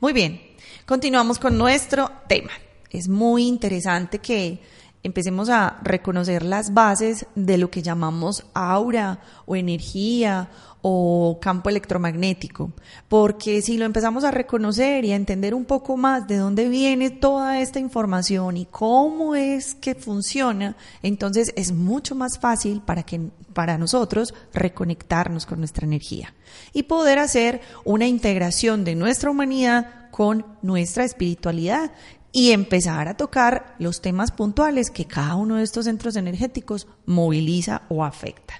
Muy 0.00 0.12
bien, 0.12 0.40
continuamos 0.84 1.38
con 1.38 1.56
nuestro 1.56 2.10
tema. 2.28 2.50
Es 2.90 3.08
muy 3.08 3.46
interesante 3.46 4.18
que 4.18 4.74
empecemos 5.06 5.48
a 5.48 5.78
reconocer 5.82 6.42
las 6.42 6.74
bases 6.74 7.26
de 7.34 7.58
lo 7.58 7.70
que 7.70 7.82
llamamos 7.82 8.44
aura 8.54 9.20
o 9.46 9.56
energía 9.56 10.50
o 10.82 11.38
campo 11.40 11.68
electromagnético, 11.68 12.70
porque 13.08 13.62
si 13.62 13.76
lo 13.76 13.84
empezamos 13.84 14.24
a 14.24 14.30
reconocer 14.30 15.04
y 15.04 15.12
a 15.12 15.16
entender 15.16 15.54
un 15.54 15.64
poco 15.64 15.96
más 15.96 16.28
de 16.28 16.36
dónde 16.36 16.68
viene 16.68 17.10
toda 17.10 17.60
esta 17.60 17.80
información 17.80 18.56
y 18.56 18.66
cómo 18.66 19.34
es 19.34 19.74
que 19.74 19.94
funciona, 19.94 20.76
entonces 21.02 21.52
es 21.56 21.72
mucho 21.72 22.14
más 22.14 22.38
fácil 22.38 22.82
para 22.82 23.02
que 23.02 23.20
para 23.52 23.78
nosotros 23.78 24.34
reconectarnos 24.52 25.46
con 25.46 25.58
nuestra 25.58 25.86
energía 25.86 26.34
y 26.72 26.84
poder 26.84 27.18
hacer 27.18 27.62
una 27.84 28.06
integración 28.06 28.84
de 28.84 28.94
nuestra 28.94 29.30
humanidad 29.30 30.10
con 30.10 30.46
nuestra 30.62 31.04
espiritualidad 31.04 31.90
y 32.36 32.52
empezar 32.52 33.08
a 33.08 33.16
tocar 33.16 33.74
los 33.78 34.02
temas 34.02 34.30
puntuales 34.30 34.90
que 34.90 35.06
cada 35.06 35.36
uno 35.36 35.56
de 35.56 35.62
estos 35.62 35.86
centros 35.86 36.16
energéticos 36.16 36.86
moviliza 37.06 37.84
o 37.88 38.04
afecta. 38.04 38.52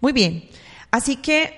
Muy 0.00 0.12
bien, 0.12 0.48
así 0.90 1.14
que, 1.14 1.52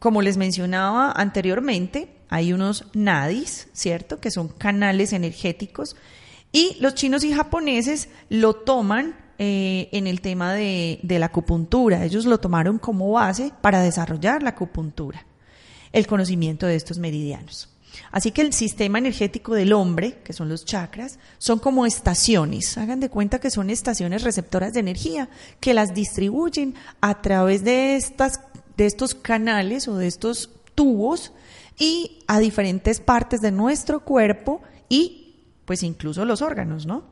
como 0.00 0.22
les 0.22 0.36
mencionaba 0.36 1.12
anteriormente, 1.12 2.08
hay 2.28 2.52
unos 2.52 2.86
nadis, 2.94 3.68
¿cierto? 3.74 4.18
Que 4.18 4.32
son 4.32 4.48
canales 4.48 5.12
energéticos 5.12 5.94
y 6.50 6.76
los 6.80 6.96
chinos 6.96 7.22
y 7.22 7.32
japoneses 7.32 8.08
lo 8.28 8.54
toman 8.54 9.14
eh, 9.38 9.88
en 9.92 10.08
el 10.08 10.20
tema 10.20 10.52
de, 10.52 10.98
de 11.04 11.20
la 11.20 11.26
acupuntura. 11.26 12.04
Ellos 12.04 12.26
lo 12.26 12.38
tomaron 12.38 12.80
como 12.80 13.12
base 13.12 13.52
para 13.60 13.82
desarrollar 13.82 14.42
la 14.42 14.50
acupuntura, 14.50 15.26
el 15.92 16.08
conocimiento 16.08 16.66
de 16.66 16.74
estos 16.74 16.98
meridianos. 16.98 17.75
Así 18.10 18.30
que 18.30 18.42
el 18.42 18.52
sistema 18.52 18.98
energético 18.98 19.54
del 19.54 19.72
hombre, 19.72 20.18
que 20.24 20.32
son 20.32 20.48
los 20.48 20.64
chakras, 20.64 21.18
son 21.38 21.58
como 21.58 21.86
estaciones. 21.86 22.76
Hagan 22.78 23.00
de 23.00 23.10
cuenta 23.10 23.40
que 23.40 23.50
son 23.50 23.70
estaciones 23.70 24.22
receptoras 24.22 24.72
de 24.72 24.80
energía 24.80 25.28
que 25.60 25.74
las 25.74 25.94
distribuyen 25.94 26.74
a 27.00 27.20
través 27.22 27.64
de, 27.64 27.96
estas, 27.96 28.40
de 28.76 28.86
estos 28.86 29.14
canales 29.14 29.88
o 29.88 29.96
de 29.96 30.06
estos 30.06 30.50
tubos 30.74 31.32
y 31.78 32.18
a 32.26 32.38
diferentes 32.38 33.00
partes 33.00 33.40
de 33.40 33.52
nuestro 33.52 34.00
cuerpo 34.00 34.62
y 34.88 35.34
pues 35.64 35.82
incluso 35.82 36.24
los 36.24 36.42
órganos, 36.42 36.86
¿no? 36.86 37.04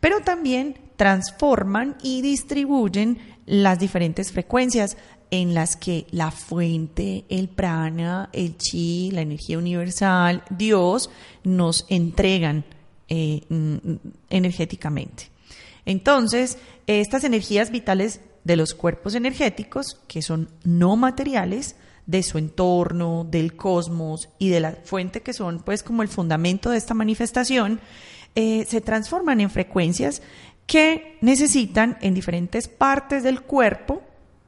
Pero 0.00 0.20
también 0.20 0.78
transforman 0.96 1.96
y 2.02 2.22
distribuyen 2.22 3.18
las 3.46 3.78
diferentes 3.78 4.32
frecuencias 4.32 4.96
en 5.30 5.54
las 5.54 5.76
que 5.76 6.06
la 6.10 6.30
fuente, 6.30 7.24
el 7.28 7.48
prana, 7.48 8.30
el 8.32 8.56
chi, 8.56 9.10
la 9.10 9.22
energía 9.22 9.58
universal, 9.58 10.42
Dios, 10.50 11.10
nos 11.42 11.86
entregan 11.88 12.64
eh, 13.08 13.42
mm, 13.48 13.96
energéticamente. 14.30 15.30
Entonces, 15.86 16.58
estas 16.86 17.24
energías 17.24 17.70
vitales 17.70 18.20
de 18.44 18.56
los 18.56 18.74
cuerpos 18.74 19.14
energéticos, 19.14 20.00
que 20.06 20.22
son 20.22 20.48
no 20.64 20.96
materiales, 20.96 21.76
de 22.06 22.22
su 22.22 22.38
entorno, 22.38 23.26
del 23.28 23.56
cosmos 23.56 24.28
y 24.38 24.50
de 24.50 24.60
la 24.60 24.72
fuente 24.72 25.22
que 25.22 25.32
son 25.32 25.60
pues 25.60 25.82
como 25.82 26.02
el 26.02 26.08
fundamento 26.08 26.70
de 26.70 26.76
esta 26.76 26.94
manifestación, 26.94 27.80
eh, 28.34 28.66
se 28.68 28.80
transforman 28.80 29.40
en 29.40 29.50
frecuencias 29.50 30.20
que 30.66 31.18
necesitan 31.20 31.98
en 32.00 32.14
diferentes 32.14 32.68
partes 32.68 33.22
del 33.22 33.42
cuerpo 33.42 34.02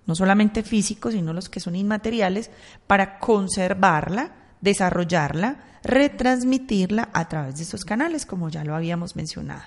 no 0.07 0.15
solamente 0.15 0.63
físicos, 0.63 1.13
sino 1.13 1.33
los 1.33 1.49
que 1.49 1.61
son 1.61 1.77
inmateriales, 1.77 2.51
para 2.87 3.19
conservarla, 3.19 4.33
desarrollarla, 4.61 5.79
retransmitirla 5.83 7.11
a 7.13 7.29
través 7.29 7.57
de 7.57 7.65
esos 7.65 7.85
canales, 7.85 8.27
como 8.27 8.49
ya 8.49 8.65
lo 8.65 8.75
habíamos 8.75 9.17
mencionado. 9.17 9.63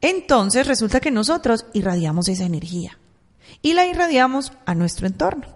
Entonces 0.00 0.66
resulta 0.66 1.00
que 1.00 1.10
nosotros 1.10 1.66
irradiamos 1.72 2.28
esa 2.28 2.44
energía 2.44 2.98
y 3.60 3.74
la 3.74 3.86
irradiamos 3.86 4.52
a 4.64 4.74
nuestro 4.74 5.06
entorno. 5.06 5.46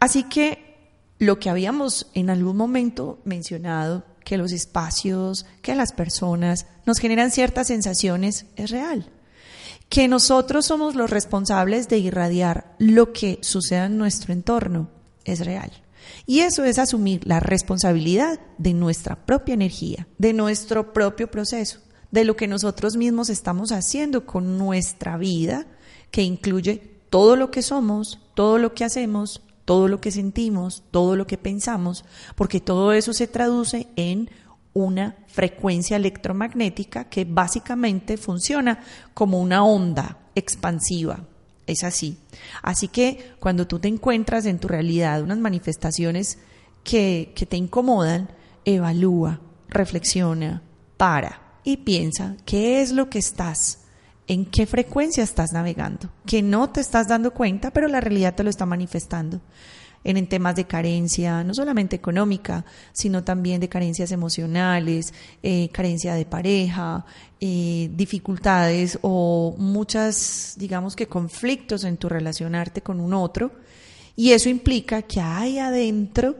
Así 0.00 0.24
que 0.24 0.90
lo 1.18 1.38
que 1.38 1.50
habíamos 1.50 2.08
en 2.14 2.30
algún 2.30 2.56
momento 2.56 3.20
mencionado, 3.24 4.04
que 4.24 4.36
los 4.36 4.52
espacios, 4.52 5.46
que 5.62 5.74
las 5.74 5.92
personas 5.92 6.66
nos 6.86 6.98
generan 6.98 7.30
ciertas 7.30 7.68
sensaciones, 7.68 8.46
es 8.56 8.70
real 8.70 9.10
que 9.92 10.08
nosotros 10.08 10.64
somos 10.64 10.94
los 10.94 11.10
responsables 11.10 11.86
de 11.86 11.98
irradiar 11.98 12.74
lo 12.78 13.12
que 13.12 13.38
suceda 13.42 13.84
en 13.84 13.98
nuestro 13.98 14.32
entorno 14.32 14.88
es 15.26 15.44
real. 15.44 15.70
Y 16.24 16.40
eso 16.40 16.64
es 16.64 16.78
asumir 16.78 17.20
la 17.26 17.40
responsabilidad 17.40 18.40
de 18.56 18.72
nuestra 18.72 19.26
propia 19.26 19.52
energía, 19.52 20.08
de 20.16 20.32
nuestro 20.32 20.94
propio 20.94 21.30
proceso, 21.30 21.80
de 22.10 22.24
lo 22.24 22.36
que 22.36 22.48
nosotros 22.48 22.96
mismos 22.96 23.28
estamos 23.28 23.70
haciendo 23.70 24.24
con 24.24 24.56
nuestra 24.56 25.18
vida, 25.18 25.66
que 26.10 26.22
incluye 26.22 27.02
todo 27.10 27.36
lo 27.36 27.50
que 27.50 27.60
somos, 27.60 28.18
todo 28.32 28.56
lo 28.56 28.72
que 28.72 28.84
hacemos, 28.84 29.42
todo 29.66 29.88
lo 29.88 30.00
que 30.00 30.10
sentimos, 30.10 30.84
todo 30.90 31.16
lo 31.16 31.26
que 31.26 31.36
pensamos, 31.36 32.06
porque 32.34 32.60
todo 32.60 32.94
eso 32.94 33.12
se 33.12 33.26
traduce 33.26 33.88
en 33.96 34.30
una 34.74 35.16
frecuencia 35.26 35.96
electromagnética 35.96 37.04
que 37.04 37.24
básicamente 37.24 38.16
funciona 38.16 38.80
como 39.14 39.40
una 39.40 39.64
onda 39.64 40.18
expansiva. 40.34 41.24
Es 41.66 41.84
así. 41.84 42.18
Así 42.62 42.88
que 42.88 43.34
cuando 43.38 43.66
tú 43.66 43.78
te 43.78 43.88
encuentras 43.88 44.46
en 44.46 44.58
tu 44.58 44.68
realidad 44.68 45.22
unas 45.22 45.38
manifestaciones 45.38 46.38
que, 46.82 47.32
que 47.36 47.46
te 47.46 47.56
incomodan, 47.56 48.28
evalúa, 48.64 49.40
reflexiona, 49.68 50.62
para 50.96 51.40
y 51.64 51.78
piensa 51.78 52.36
qué 52.44 52.82
es 52.82 52.92
lo 52.92 53.08
que 53.10 53.18
estás, 53.18 53.80
en 54.26 54.46
qué 54.46 54.66
frecuencia 54.66 55.22
estás 55.22 55.52
navegando, 55.52 56.10
que 56.26 56.42
no 56.42 56.70
te 56.70 56.80
estás 56.80 57.08
dando 57.08 57.32
cuenta, 57.32 57.70
pero 57.72 57.88
la 57.88 58.00
realidad 58.00 58.34
te 58.34 58.44
lo 58.44 58.50
está 58.50 58.66
manifestando 58.66 59.40
en, 60.04 60.26
temas 60.26 60.56
de 60.56 60.66
carencia, 60.66 61.44
no 61.44 61.54
solamente 61.54 61.96
económica, 61.96 62.64
sino 62.92 63.24
también 63.24 63.60
de 63.60 63.68
carencias 63.68 64.12
emocionales, 64.12 65.12
eh, 65.42 65.68
carencia 65.72 66.14
de 66.14 66.24
pareja, 66.24 67.04
eh, 67.40 67.90
dificultades 67.94 68.98
o 69.02 69.54
muchas, 69.58 70.54
digamos 70.58 70.96
que 70.96 71.06
conflictos 71.06 71.84
en 71.84 71.96
tu 71.96 72.08
relacionarte 72.08 72.82
con 72.82 73.00
un 73.00 73.14
otro. 73.14 73.52
Y 74.14 74.32
eso 74.32 74.48
implica 74.48 75.02
que 75.02 75.20
hay 75.20 75.58
adentro, 75.58 76.36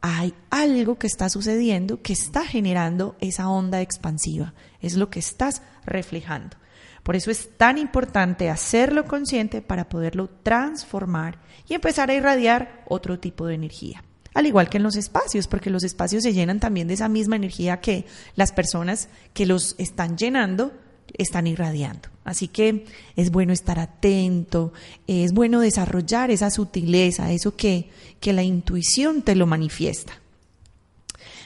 hay 0.00 0.34
algo 0.50 0.96
que 0.96 1.06
está 1.06 1.28
sucediendo 1.28 2.02
que 2.02 2.12
está 2.12 2.44
generando 2.44 3.16
esa 3.20 3.48
onda 3.48 3.80
expansiva. 3.80 4.54
Es 4.80 4.94
lo 4.94 5.10
que 5.10 5.18
estás 5.18 5.62
reflejando. 5.84 6.56
Por 7.02 7.16
eso 7.16 7.30
es 7.30 7.50
tan 7.56 7.78
importante 7.78 8.48
hacerlo 8.48 9.04
consciente 9.06 9.60
para 9.60 9.88
poderlo 9.88 10.28
transformar 10.42 11.38
y 11.68 11.74
empezar 11.74 12.10
a 12.10 12.14
irradiar 12.14 12.84
otro 12.88 13.18
tipo 13.18 13.46
de 13.46 13.54
energía. 13.54 14.04
Al 14.34 14.46
igual 14.46 14.70
que 14.70 14.78
en 14.78 14.82
los 14.82 14.96
espacios, 14.96 15.46
porque 15.46 15.68
los 15.70 15.84
espacios 15.84 16.22
se 16.22 16.32
llenan 16.32 16.60
también 16.60 16.88
de 16.88 16.94
esa 16.94 17.08
misma 17.08 17.36
energía 17.36 17.80
que 17.80 18.06
las 18.34 18.52
personas 18.52 19.08
que 19.34 19.46
los 19.46 19.74
están 19.78 20.16
llenando 20.16 20.72
están 21.18 21.46
irradiando. 21.46 22.08
Así 22.24 22.48
que 22.48 22.86
es 23.16 23.30
bueno 23.30 23.52
estar 23.52 23.78
atento, 23.78 24.72
es 25.06 25.32
bueno 25.32 25.60
desarrollar 25.60 26.30
esa 26.30 26.50
sutileza, 26.50 27.32
eso 27.32 27.56
que, 27.56 27.90
que 28.20 28.32
la 28.32 28.42
intuición 28.42 29.22
te 29.22 29.34
lo 29.34 29.46
manifiesta. 29.46 30.14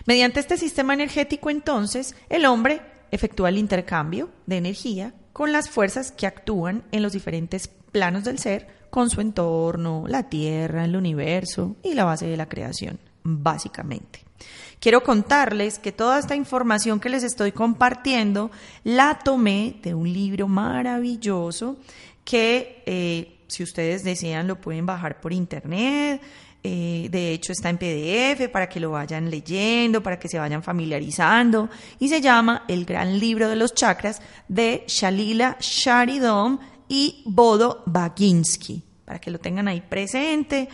Mediante 0.04 0.38
este 0.38 0.56
sistema 0.56 0.94
energético, 0.94 1.50
entonces, 1.50 2.14
el 2.28 2.46
hombre 2.46 2.82
efectúa 3.10 3.48
el 3.48 3.58
intercambio 3.58 4.30
de 4.46 4.58
energía 4.58 5.14
con 5.36 5.52
las 5.52 5.68
fuerzas 5.68 6.12
que 6.12 6.26
actúan 6.26 6.82
en 6.92 7.02
los 7.02 7.12
diferentes 7.12 7.68
planos 7.68 8.24
del 8.24 8.38
ser, 8.38 8.68
con 8.88 9.10
su 9.10 9.20
entorno, 9.20 10.04
la 10.08 10.30
Tierra, 10.30 10.86
el 10.86 10.96
universo 10.96 11.76
y 11.82 11.92
la 11.92 12.04
base 12.04 12.26
de 12.26 12.38
la 12.38 12.48
creación, 12.48 12.98
básicamente. 13.22 14.24
Quiero 14.80 15.02
contarles 15.02 15.78
que 15.78 15.92
toda 15.92 16.18
esta 16.18 16.34
información 16.34 17.00
que 17.00 17.10
les 17.10 17.22
estoy 17.22 17.52
compartiendo 17.52 18.50
la 18.82 19.18
tomé 19.18 19.78
de 19.82 19.92
un 19.92 20.10
libro 20.10 20.48
maravilloso 20.48 21.76
que 22.24 22.82
eh, 22.86 23.36
si 23.46 23.62
ustedes 23.62 24.04
desean 24.04 24.46
lo 24.48 24.58
pueden 24.58 24.86
bajar 24.86 25.20
por 25.20 25.34
internet. 25.34 26.22
Eh, 26.68 27.08
de 27.08 27.30
hecho, 27.30 27.52
está 27.52 27.70
en 27.70 27.78
PDF 27.78 28.48
para 28.50 28.68
que 28.68 28.80
lo 28.80 28.90
vayan 28.90 29.30
leyendo, 29.30 30.02
para 30.02 30.18
que 30.18 30.28
se 30.28 30.36
vayan 30.36 30.64
familiarizando. 30.64 31.70
Y 32.00 32.08
se 32.08 32.20
llama 32.20 32.64
El 32.66 32.84
Gran 32.84 33.20
Libro 33.20 33.48
de 33.48 33.54
los 33.54 33.72
Chakras 33.72 34.20
de 34.48 34.82
Shalila 34.88 35.58
Sharidom 35.60 36.58
y 36.88 37.22
Bodo 37.24 37.84
Baginski, 37.86 38.82
para 39.04 39.20
que 39.20 39.30
lo 39.30 39.38
tengan 39.38 39.68
ahí 39.68 39.80
presente. 39.80 40.68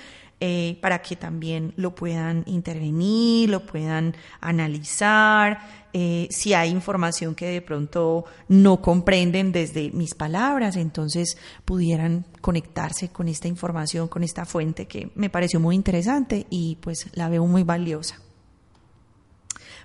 Eh, 0.44 0.78
para 0.80 1.00
que 1.02 1.14
también 1.14 1.72
lo 1.76 1.94
puedan 1.94 2.42
intervenir, 2.46 3.48
lo 3.48 3.64
puedan 3.64 4.16
analizar, 4.40 5.81
eh, 5.92 6.28
si 6.30 6.54
hay 6.54 6.70
información 6.70 7.34
que 7.34 7.46
de 7.46 7.60
pronto 7.62 8.24
no 8.48 8.80
comprenden 8.80 9.52
desde 9.52 9.90
mis 9.90 10.14
palabras, 10.14 10.76
entonces 10.76 11.36
pudieran 11.64 12.24
conectarse 12.40 13.08
con 13.08 13.28
esta 13.28 13.48
información, 13.48 14.08
con 14.08 14.24
esta 14.24 14.44
fuente 14.44 14.86
que 14.86 15.10
me 15.14 15.30
pareció 15.30 15.60
muy 15.60 15.74
interesante 15.74 16.46
y 16.50 16.76
pues 16.80 17.08
la 17.12 17.28
veo 17.28 17.46
muy 17.46 17.62
valiosa. 17.62 18.20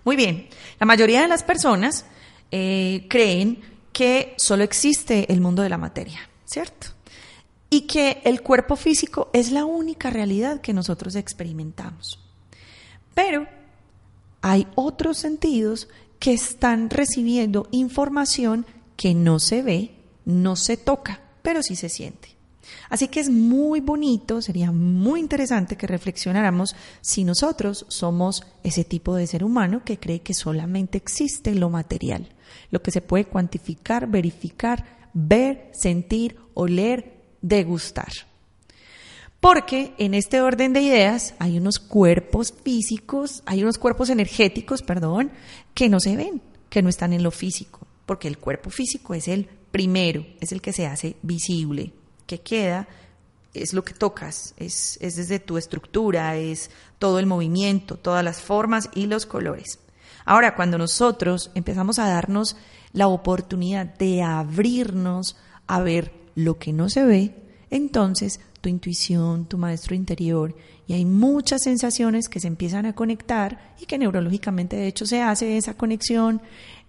Muy 0.03 0.15
bien, 0.15 0.47
la 0.79 0.85
mayoría 0.85 1.21
de 1.21 1.27
las 1.27 1.43
personas 1.43 2.05
eh, 2.51 3.05
creen 3.09 3.59
que 3.91 4.33
solo 4.37 4.63
existe 4.63 5.31
el 5.31 5.41
mundo 5.41 5.63
de 5.63 5.69
la 5.69 5.77
materia, 5.77 6.29
¿cierto? 6.45 6.97
y 7.69 7.81
que 7.81 8.21
el 8.23 8.41
cuerpo 8.41 8.75
físico 8.75 9.29
es 9.33 9.51
la 9.51 9.65
única 9.65 10.09
realidad 10.09 10.61
que 10.61 10.73
nosotros 10.73 11.15
experimentamos. 11.15 12.19
Pero 13.13 13.47
hay 14.49 14.67
otros 14.75 15.17
sentidos 15.17 15.89
que 16.19 16.33
están 16.33 16.89
recibiendo 16.89 17.67
información 17.71 18.65
que 18.95 19.13
no 19.13 19.39
se 19.39 19.61
ve, 19.61 19.91
no 20.25 20.55
se 20.55 20.77
toca, 20.77 21.21
pero 21.41 21.61
sí 21.61 21.75
se 21.75 21.89
siente. 21.89 22.29
Así 22.89 23.07
que 23.07 23.19
es 23.19 23.29
muy 23.29 23.81
bonito, 23.81 24.41
sería 24.41 24.71
muy 24.71 25.19
interesante 25.19 25.75
que 25.75 25.87
reflexionáramos 25.87 26.75
si 27.01 27.23
nosotros 27.23 27.85
somos 27.89 28.43
ese 28.63 28.83
tipo 28.83 29.15
de 29.15 29.27
ser 29.27 29.43
humano 29.43 29.83
que 29.83 29.99
cree 29.99 30.21
que 30.21 30.33
solamente 30.33 30.97
existe 30.97 31.53
lo 31.53 31.69
material, 31.69 32.29
lo 32.71 32.81
que 32.81 32.91
se 32.91 33.01
puede 33.01 33.25
cuantificar, 33.25 34.07
verificar, 34.07 35.09
ver, 35.13 35.69
sentir, 35.73 36.37
oler, 36.53 37.23
degustar. 37.41 38.11
Porque 39.39 39.93
en 39.97 40.13
este 40.13 40.41
orden 40.41 40.73
de 40.73 40.81
ideas 40.81 41.35
hay 41.39 41.57
unos 41.57 41.79
cuerpos 41.79 42.53
físicos, 42.63 43.43
hay 43.45 43.61
unos 43.61 43.77
cuerpos 43.77 44.09
energéticos, 44.09 44.81
perdón, 44.81 45.31
que 45.73 45.89
no 45.89 45.99
se 45.99 46.15
ven, 46.15 46.41
que 46.69 46.81
no 46.81 46.89
están 46.89 47.13
en 47.13 47.23
lo 47.23 47.31
físico, 47.31 47.85
porque 48.05 48.27
el 48.27 48.39
cuerpo 48.39 48.69
físico 48.71 49.13
es 49.13 49.27
el 49.27 49.47
primero, 49.71 50.25
es 50.41 50.51
el 50.51 50.61
que 50.61 50.73
se 50.73 50.87
hace 50.87 51.17
visible, 51.21 51.93
que 52.25 52.41
queda, 52.41 52.87
es 53.53 53.73
lo 53.73 53.83
que 53.83 53.93
tocas, 53.93 54.53
es, 54.57 54.97
es 55.01 55.15
desde 55.15 55.39
tu 55.39 55.57
estructura, 55.57 56.35
es 56.35 56.71
todo 56.99 57.19
el 57.19 57.25
movimiento, 57.25 57.97
todas 57.97 58.23
las 58.23 58.41
formas 58.41 58.89
y 58.95 59.05
los 59.05 59.25
colores. 59.25 59.79
Ahora, 60.25 60.55
cuando 60.55 60.77
nosotros 60.77 61.51
empezamos 61.55 61.99
a 61.99 62.07
darnos 62.07 62.57
la 62.91 63.07
oportunidad 63.07 63.85
de 63.85 64.23
abrirnos 64.23 65.37
a 65.67 65.81
ver 65.81 66.11
lo 66.35 66.57
que 66.57 66.73
no 66.73 66.89
se 66.89 67.03
ve, 67.03 67.35
entonces 67.69 68.39
tu 68.67 68.69
intuición, 68.69 69.45
tu 69.45 69.57
maestro 69.57 69.95
interior, 69.95 70.53
y 70.87 70.93
hay 70.93 71.05
muchas 71.05 71.63
sensaciones 71.63 72.27
que 72.27 72.41
se 72.41 72.47
empiezan 72.47 72.85
a 72.85 72.93
conectar 72.93 73.73
y 73.79 73.85
que 73.85 73.97
neurológicamente 73.97 74.75
de 74.75 74.87
hecho 74.87 75.05
se 75.05 75.21
hace 75.21 75.55
esa 75.55 75.75
conexión, 75.75 76.41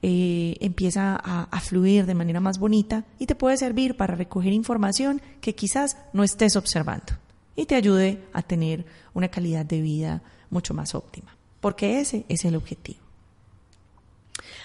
eh, 0.02 0.56
empieza 0.60 1.14
a, 1.14 1.44
a 1.44 1.60
fluir 1.60 2.04
de 2.04 2.16
manera 2.16 2.40
más 2.40 2.58
bonita 2.58 3.04
y 3.20 3.26
te 3.26 3.36
puede 3.36 3.56
servir 3.56 3.96
para 3.96 4.16
recoger 4.16 4.52
información 4.52 5.22
que 5.40 5.54
quizás 5.54 5.96
no 6.12 6.24
estés 6.24 6.56
observando 6.56 7.12
y 7.54 7.66
te 7.66 7.76
ayude 7.76 8.24
a 8.32 8.42
tener 8.42 8.84
una 9.14 9.28
calidad 9.28 9.64
de 9.64 9.80
vida 9.80 10.22
mucho 10.50 10.74
más 10.74 10.96
óptima, 10.96 11.36
porque 11.60 12.00
ese 12.00 12.24
es 12.28 12.44
el 12.44 12.56
objetivo. 12.56 12.98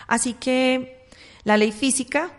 Así 0.08 0.34
que 0.34 1.06
la 1.43 1.58
ley 1.58 1.71
física 1.71 2.32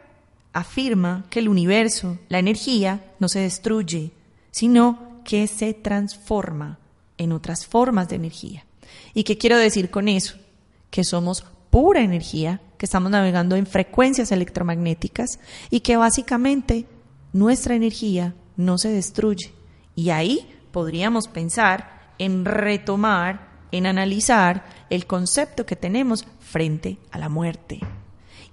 afirma 0.52 1.26
que 1.30 1.38
el 1.38 1.48
universo, 1.48 2.18
la 2.28 2.40
energía, 2.40 3.14
no 3.20 3.28
se 3.28 3.38
destruye, 3.38 4.10
sino 4.54 5.20
que 5.24 5.48
se 5.48 5.74
transforma 5.74 6.78
en 7.18 7.32
otras 7.32 7.66
formas 7.66 8.08
de 8.08 8.14
energía. 8.14 8.64
¿Y 9.12 9.24
qué 9.24 9.36
quiero 9.36 9.58
decir 9.58 9.90
con 9.90 10.06
eso? 10.06 10.36
Que 10.92 11.02
somos 11.02 11.44
pura 11.70 12.02
energía, 12.02 12.60
que 12.78 12.86
estamos 12.86 13.10
navegando 13.10 13.56
en 13.56 13.66
frecuencias 13.66 14.30
electromagnéticas 14.30 15.40
y 15.70 15.80
que 15.80 15.96
básicamente 15.96 16.86
nuestra 17.32 17.74
energía 17.74 18.36
no 18.56 18.78
se 18.78 18.90
destruye. 18.90 19.52
Y 19.96 20.10
ahí 20.10 20.48
podríamos 20.70 21.26
pensar 21.26 22.12
en 22.18 22.44
retomar, 22.44 23.48
en 23.72 23.86
analizar 23.86 24.66
el 24.88 25.06
concepto 25.06 25.66
que 25.66 25.74
tenemos 25.74 26.28
frente 26.38 26.98
a 27.10 27.18
la 27.18 27.28
muerte. 27.28 27.80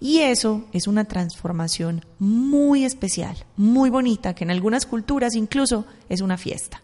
Y 0.04 0.18
eso 0.22 0.66
es 0.74 0.88
una 0.88 1.06
transformación 1.06 2.04
muy 2.18 2.86
especial, 2.86 3.38
muy 3.56 3.92
bonita, 3.92 4.34
que 4.34 4.44
en 4.44 4.50
algunas 4.50 4.88
culturas 4.88 5.36
incluso 5.36 5.86
es 6.10 6.22
una 6.22 6.40
fiesta. 6.40 6.82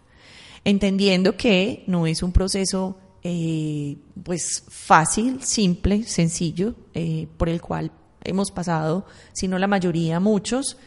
Entendiendo 0.63 1.35
que 1.35 1.83
no 1.87 2.05
es 2.05 2.21
un 2.21 2.31
proceso 2.31 2.95
eh, 3.23 3.97
pues 4.23 4.63
fácil, 4.69 5.41
simple, 5.41 6.03
sencillo, 6.03 6.75
eh, 6.93 7.27
por 7.37 7.49
el 7.49 7.59
cual 7.59 7.91
hemos 8.23 8.51
pasado, 8.51 9.07
sino 9.33 9.57
la 9.57 9.65
mayoría, 9.65 10.19
muchos, 10.19 10.77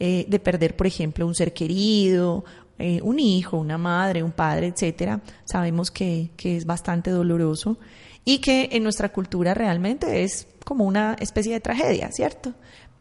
eh, 0.00 0.26
de 0.28 0.38
perder, 0.40 0.74
por 0.74 0.88
ejemplo, 0.88 1.28
un 1.28 1.34
ser 1.36 1.52
querido, 1.52 2.44
un 3.02 3.18
hijo, 3.18 3.56
una 3.56 3.76
madre, 3.76 4.22
un 4.22 4.30
padre, 4.32 4.68
etcétera. 4.68 5.20
Sabemos 5.44 5.90
que, 5.90 6.30
que 6.36 6.56
es 6.56 6.64
bastante 6.64 7.10
doloroso 7.10 7.78
y 8.24 8.38
que 8.38 8.68
en 8.72 8.82
nuestra 8.82 9.10
cultura 9.10 9.54
realmente 9.54 10.22
es 10.22 10.46
como 10.68 10.84
una 10.84 11.16
especie 11.18 11.54
de 11.54 11.60
tragedia, 11.60 12.12
¿cierto? 12.12 12.52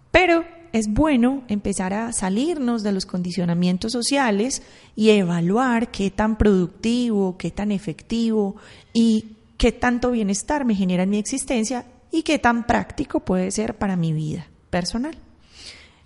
Pero 0.09 0.45
es 0.71 0.87
bueno 0.87 1.43
empezar 1.49 1.93
a 1.93 2.13
salirnos 2.13 2.81
de 2.81 2.93
los 2.93 3.05
condicionamientos 3.05 3.91
sociales 3.91 4.61
y 4.95 5.09
evaluar 5.09 5.91
qué 5.91 6.09
tan 6.09 6.37
productivo, 6.37 7.37
qué 7.37 7.51
tan 7.51 7.73
efectivo 7.73 8.55
y 8.93 9.35
qué 9.57 9.73
tanto 9.73 10.11
bienestar 10.11 10.63
me 10.63 10.75
genera 10.75 11.03
en 11.03 11.09
mi 11.09 11.17
existencia 11.17 11.83
y 12.09 12.23
qué 12.23 12.39
tan 12.39 12.65
práctico 12.65 13.19
puede 13.19 13.51
ser 13.51 13.77
para 13.77 13.97
mi 13.97 14.13
vida 14.13 14.47
personal, 14.69 15.17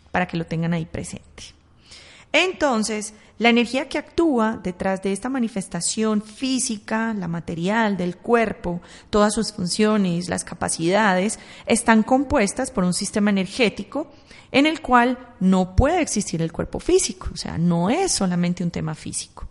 para 0.09 0.25
que 0.25 0.37
lo 0.37 0.47
tengan 0.47 0.73
ahí 0.73 0.85
presente. 0.85 1.43
Entonces, 2.33 3.13
la 3.41 3.49
energía 3.49 3.89
que 3.89 3.97
actúa 3.97 4.59
detrás 4.61 5.01
de 5.01 5.11
esta 5.11 5.27
manifestación 5.27 6.21
física, 6.21 7.11
la 7.15 7.27
material 7.27 7.97
del 7.97 8.17
cuerpo, 8.17 8.81
todas 9.09 9.33
sus 9.33 9.51
funciones, 9.51 10.29
las 10.29 10.43
capacidades, 10.43 11.39
están 11.65 12.03
compuestas 12.03 12.69
por 12.69 12.83
un 12.83 12.93
sistema 12.93 13.31
energético 13.31 14.11
en 14.51 14.67
el 14.67 14.79
cual 14.81 15.17
no 15.39 15.75
puede 15.75 16.03
existir 16.03 16.39
el 16.43 16.51
cuerpo 16.51 16.79
físico, 16.79 17.29
o 17.33 17.35
sea, 17.35 17.57
no 17.57 17.89
es 17.89 18.11
solamente 18.11 18.63
un 18.63 18.69
tema 18.69 18.93
físico. 18.93 19.47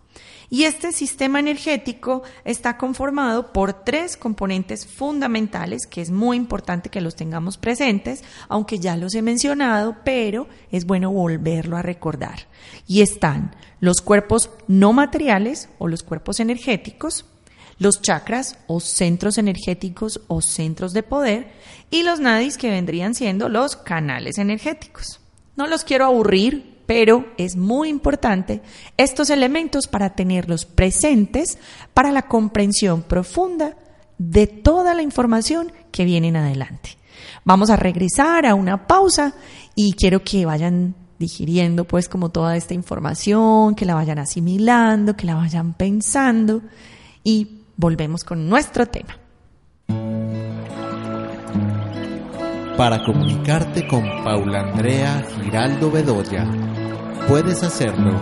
Y 0.53 0.65
este 0.65 0.91
sistema 0.91 1.39
energético 1.39 2.23
está 2.43 2.77
conformado 2.77 3.53
por 3.53 3.85
tres 3.85 4.17
componentes 4.17 4.85
fundamentales, 4.85 5.87
que 5.87 6.01
es 6.01 6.11
muy 6.11 6.35
importante 6.35 6.89
que 6.89 6.99
los 6.99 7.15
tengamos 7.15 7.57
presentes, 7.57 8.21
aunque 8.49 8.77
ya 8.77 8.97
los 8.97 9.15
he 9.15 9.21
mencionado, 9.21 9.95
pero 10.03 10.49
es 10.69 10.85
bueno 10.85 11.09
volverlo 11.09 11.77
a 11.77 11.81
recordar. 11.81 12.49
Y 12.85 12.99
están 12.99 13.55
los 13.79 14.01
cuerpos 14.01 14.49
no 14.67 14.91
materiales 14.91 15.69
o 15.79 15.87
los 15.87 16.03
cuerpos 16.03 16.41
energéticos, 16.41 17.25
los 17.77 18.01
chakras 18.01 18.57
o 18.67 18.81
centros 18.81 19.37
energéticos 19.37 20.19
o 20.27 20.41
centros 20.41 20.91
de 20.91 21.03
poder 21.03 21.53
y 21.89 22.03
los 22.03 22.19
nadis 22.19 22.57
que 22.57 22.69
vendrían 22.69 23.15
siendo 23.15 23.47
los 23.47 23.77
canales 23.77 24.37
energéticos. 24.37 25.21
No 25.55 25.65
los 25.67 25.85
quiero 25.85 26.03
aburrir 26.03 26.70
pero 26.85 27.25
es 27.37 27.55
muy 27.55 27.89
importante 27.89 28.61
estos 28.97 29.29
elementos 29.29 29.87
para 29.87 30.11
tenerlos 30.11 30.65
presentes 30.65 31.57
para 31.93 32.11
la 32.11 32.23
comprensión 32.23 33.03
profunda 33.03 33.77
de 34.17 34.47
toda 34.47 34.93
la 34.93 35.01
información 35.01 35.71
que 35.91 36.05
viene 36.05 36.27
en 36.27 36.37
adelante. 36.37 36.97
Vamos 37.43 37.69
a 37.69 37.75
regresar 37.75 38.45
a 38.45 38.55
una 38.55 38.87
pausa 38.87 39.33
y 39.75 39.93
quiero 39.93 40.23
que 40.23 40.45
vayan 40.45 40.95
digiriendo 41.17 41.85
pues 41.85 42.09
como 42.09 42.29
toda 42.29 42.57
esta 42.57 42.73
información, 42.73 43.75
que 43.75 43.85
la 43.85 43.95
vayan 43.95 44.19
asimilando, 44.19 45.15
que 45.15 45.25
la 45.25 45.35
vayan 45.35 45.73
pensando 45.73 46.61
y 47.23 47.61
volvemos 47.77 48.23
con 48.23 48.49
nuestro 48.49 48.87
tema. 48.87 49.20
Para 52.81 52.97
comunicarte 53.03 53.85
con 53.85 54.01
Paula 54.23 54.61
Andrea 54.61 55.23
Giraldo 55.39 55.91
Bedoya 55.91 56.47
Puedes 57.27 57.61
hacerlo 57.61 58.19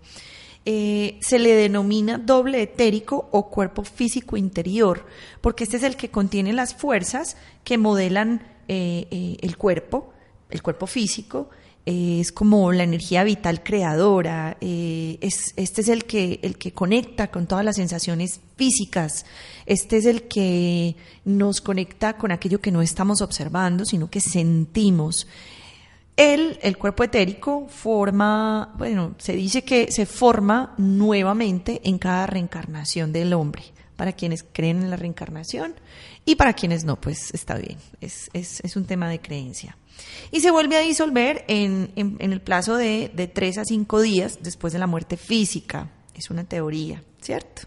Eh, 0.66 1.20
se 1.22 1.38
le 1.38 1.54
denomina 1.54 2.18
doble 2.18 2.64
etérico 2.64 3.30
o 3.32 3.52
cuerpo 3.52 3.84
físico 3.84 4.38
interior, 4.38 5.06
porque 5.40 5.66
este 5.66 5.78
es 5.78 5.84
el 5.84 5.98
que 5.98 6.10
contiene 6.10 6.52
las 6.54 6.74
fuerzas 6.74 7.38
que 7.64 7.78
modelan 7.78 8.42
eh, 8.68 9.38
el 9.40 9.56
cuerpo, 9.56 10.15
el 10.50 10.62
cuerpo 10.62 10.88
físico, 10.88 11.50
es 11.86 12.32
como 12.32 12.72
la 12.72 12.84
energía 12.84 13.24
vital 13.24 13.62
creadora, 13.62 14.58
eh, 14.60 15.20
es, 15.22 15.54
este 15.56 15.82
es 15.82 15.90
el 15.90 16.06
que, 16.06 16.40
el 16.42 16.58
que 16.58 16.72
conecta 16.72 17.30
con 17.30 17.46
todas 17.46 17.64
las 17.64 17.76
sensaciones 17.76 18.40
físicas, 18.56 19.26
este 19.68 19.98
es 19.98 20.06
el 20.06 20.24
que 20.24 20.96
nos 21.26 21.62
conecta 21.62 22.18
con 22.18 22.32
aquello 22.32 22.60
que 22.60 22.72
no 22.72 22.82
estamos 22.82 23.22
observando, 23.22 23.86
sino 23.86 24.10
que 24.10 24.20
sentimos. 24.20 25.28
El, 26.18 26.58
el 26.62 26.78
cuerpo 26.78 27.04
etérico 27.04 27.68
forma, 27.68 28.74
bueno, 28.78 29.16
se 29.18 29.34
dice 29.34 29.64
que 29.64 29.92
se 29.92 30.06
forma 30.06 30.74
nuevamente 30.78 31.82
en 31.84 32.00
cada 32.00 32.26
reencarnación 32.26 33.12
del 33.12 33.34
hombre. 33.34 33.64
Para 33.96 34.12
quienes 34.12 34.44
creen 34.44 34.82
en 34.82 34.90
la 34.90 34.98
reencarnación 34.98 35.76
y 36.26 36.36
para 36.36 36.54
quienes 36.54 36.84
no, 36.84 37.00
pues 37.00 37.34
está 37.34 37.56
bien, 37.56 37.78
es, 38.02 38.30
es, 38.34 38.76
un 38.76 38.86
tema 38.86 39.10
de 39.10 39.22
creencia 39.22 39.78
y 40.32 40.42
se 40.42 40.52
vuelve 40.52 40.76
a 40.76 40.82
disolver 40.82 41.46
en, 41.48 41.92
el 41.96 42.42
plazo 42.42 42.76
de, 42.76 43.12
de 43.14 43.28
3 43.28 43.60
a 43.60 43.66
5 43.66 44.02
días 44.02 44.40
después 44.42 44.74
de 44.74 44.80
la 44.80 44.88
muerte 44.88 45.18
física. 45.18 45.92
Es 46.14 46.30
una 46.30 46.44
teoría, 46.44 47.04
¿cierto? 47.22 47.64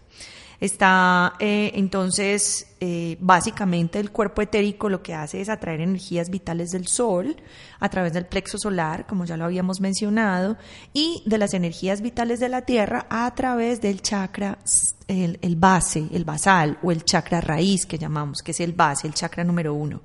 Está 0.61 1.35
eh, 1.39 1.71
entonces, 1.75 2.67
eh, 2.81 3.17
básicamente 3.21 4.01
el 4.01 4.11
cuerpo 4.11 4.43
etérico 4.43 4.89
lo 4.89 5.03
que 5.03 5.15
hace 5.15 5.41
es 5.41 5.49
atraer 5.49 5.81
energías 5.81 6.31
vitales 6.31 6.71
del 6.71 6.89
sol 6.89 7.37
a 7.79 7.89
través 7.89 8.13
del 8.13 8.27
plexo 8.27 8.59
solar, 8.59 9.07
como 9.07 9.25
ya 9.25 9.37
lo 9.37 9.45
habíamos 9.45 9.81
mencionado, 9.81 10.57
y 10.93 11.23
de 11.27 11.39
las 11.39 11.55
energías 11.55 12.01
vitales 12.01 12.41
de 12.41 12.49
la 12.49 12.63
tierra 12.63 13.07
a 13.09 13.33
través 13.37 13.81
del 13.81 14.03
chakra, 14.03 14.59
el, 15.07 15.57
base, 15.57 16.09
el 16.13 16.25
basal 16.25 16.79
o 16.83 16.91
el 16.91 17.05
chakra 17.05 17.41
raíz 17.41 17.87
que 17.87 17.99
llamamos, 17.99 18.43
que 18.43 18.51
es 18.51 18.59
el 18.59 18.73
base, 18.73 19.07
el 19.07 19.15
chakra 19.15 19.45
número 19.45 19.75
uno 19.75 20.01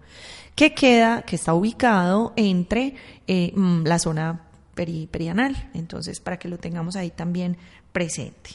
que 0.56 0.74
queda, 0.74 1.24
que 1.24 1.36
está 1.36 1.54
ubicado 1.54 2.34
entre 2.36 2.96
eh, 3.28 3.52
mm, 3.56 3.84
la 3.86 4.00
zona 4.00 4.42
perianal. 4.76 5.70
Entonces, 5.74 6.20
para 6.20 6.38
que 6.38 6.48
lo 6.48 6.58
tengamos 6.58 6.96
ahí 6.96 7.10
también 7.10 7.58
presente. 7.92 8.52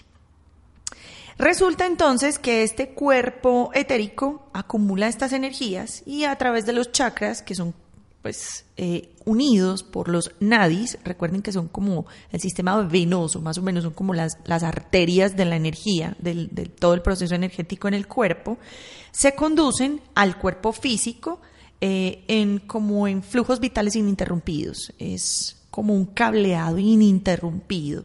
Resulta 1.39 1.87
entonces 1.87 2.39
que 2.39 2.65
este 2.65 2.91
cuerpo 2.91 3.71
etérico 3.73 4.51
acumula 4.53 5.07
estas 5.07 5.33
energías 5.33 6.03
y 6.05 6.25
a 6.25 6.37
través 6.37 6.67
de 6.67 6.73
los 6.73 6.91
chakras, 6.91 7.43
que 7.43 7.55
son 7.55 7.75
pues 8.23 8.65
eh, 8.77 9.15
unidos 9.25 9.85
por 9.85 10.09
los 10.09 10.33
nadis, 10.41 10.99
recuerden 11.05 11.41
que 11.41 11.53
son 11.53 11.69
como 11.69 12.07
el 12.33 12.41
sistema 12.41 12.83
venoso, 12.83 13.41
más 13.41 13.57
o 13.59 13.63
menos 13.63 13.85
son 13.85 13.93
como 13.93 14.15
las, 14.15 14.39
las 14.45 14.65
arterias 14.65 15.37
de 15.37 15.45
la 15.45 15.55
energía, 15.55 16.17
del, 16.19 16.49
de 16.51 16.67
todo 16.67 16.95
el 16.95 17.03
proceso 17.03 17.37
energético 17.37 17.87
en 17.87 17.95
el 17.95 18.09
cuerpo, 18.09 18.59
se 19.13 19.37
conducen 19.37 20.01
al 20.17 20.37
cuerpo 20.39 20.73
físico, 20.73 21.41
eh, 21.81 22.25
en, 22.27 22.59
como 22.59 23.07
en 23.07 23.23
flujos 23.23 23.61
vitales 23.61 23.95
ininterrumpidos. 23.95 24.93
Es 24.99 25.57
como 25.71 25.95
un 25.95 26.07
cableado 26.07 26.79
ininterrumpido 26.79 28.05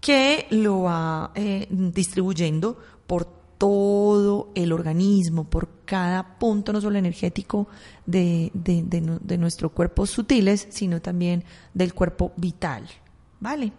que 0.00 0.46
lo 0.50 0.82
va 0.82 1.32
eh, 1.34 1.66
distribuyendo 1.70 2.78
por 3.06 3.24
todo 3.58 4.50
el 4.54 4.72
organismo, 4.72 5.44
por 5.44 5.68
cada 5.84 6.38
punto, 6.38 6.72
no 6.72 6.80
solo 6.80 6.98
energético 6.98 7.68
de, 8.04 8.50
de, 8.52 9.38
nuestro 9.38 9.70
cuerpo 9.70 10.06
sutiles, 10.06 10.66
sino 10.70 11.00
también 11.00 11.44
del 11.72 11.94
cuerpo 11.94 12.32
vital. 12.36 12.86
¿Vale? 13.38 13.72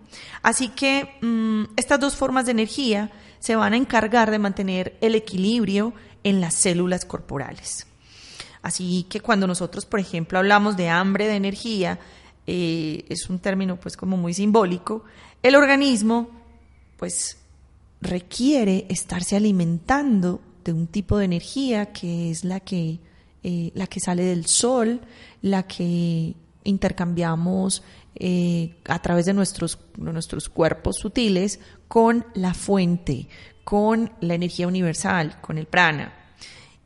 Así 0.43 0.69
que 0.69 1.17
mm, 1.21 1.73
estas 1.75 1.99
dos 1.99 2.15
formas 2.15 2.45
de 2.45 2.51
energía 2.51 3.11
se 3.39 3.55
van 3.55 3.73
a 3.73 3.77
encargar 3.77 4.29
de 4.29 4.39
mantener 4.39 4.97
el 5.01 5.15
equilibrio 5.15 5.93
en 6.23 6.41
las 6.41 6.53
células 6.53 7.05
corporales. 7.05 7.87
Así 8.61 9.05
que 9.09 9.19
cuando 9.19 9.47
nosotros, 9.47 9.85
por 9.85 9.99
ejemplo, 9.99 10.37
hablamos 10.37 10.77
de 10.77 10.89
hambre 10.89 11.27
de 11.27 11.35
energía, 11.35 11.99
eh, 12.47 13.05
es 13.09 13.29
un 13.29 13.39
término 13.39 13.77
pues 13.77 13.97
como 13.97 14.15
muy 14.17 14.33
simbólico, 14.33 15.03
el 15.43 15.55
organismo 15.55 16.29
pues 16.97 17.37
requiere 18.01 18.85
estarse 18.89 19.35
alimentando 19.35 20.39
de 20.63 20.73
un 20.73 20.87
tipo 20.87 21.17
de 21.17 21.25
energía 21.25 21.87
que 21.87 22.31
es 22.31 22.43
la 22.43 22.59
que, 22.59 22.99
eh, 23.43 23.71
la 23.73 23.87
que 23.87 23.99
sale 23.99 24.23
del 24.23 24.45
sol, 24.45 25.01
la 25.41 25.63
que 25.63 26.35
intercambiamos 26.63 27.83
eh, 28.15 28.75
a 28.85 29.01
través 29.01 29.25
de 29.25 29.33
nuestros, 29.33 29.77
nuestros 29.97 30.49
cuerpos 30.49 30.97
sutiles 30.97 31.59
con 31.87 32.25
la 32.33 32.53
fuente, 32.53 33.27
con 33.63 34.11
la 34.21 34.35
energía 34.35 34.67
universal, 34.67 35.39
con 35.41 35.57
el 35.57 35.67
prana. 35.67 36.13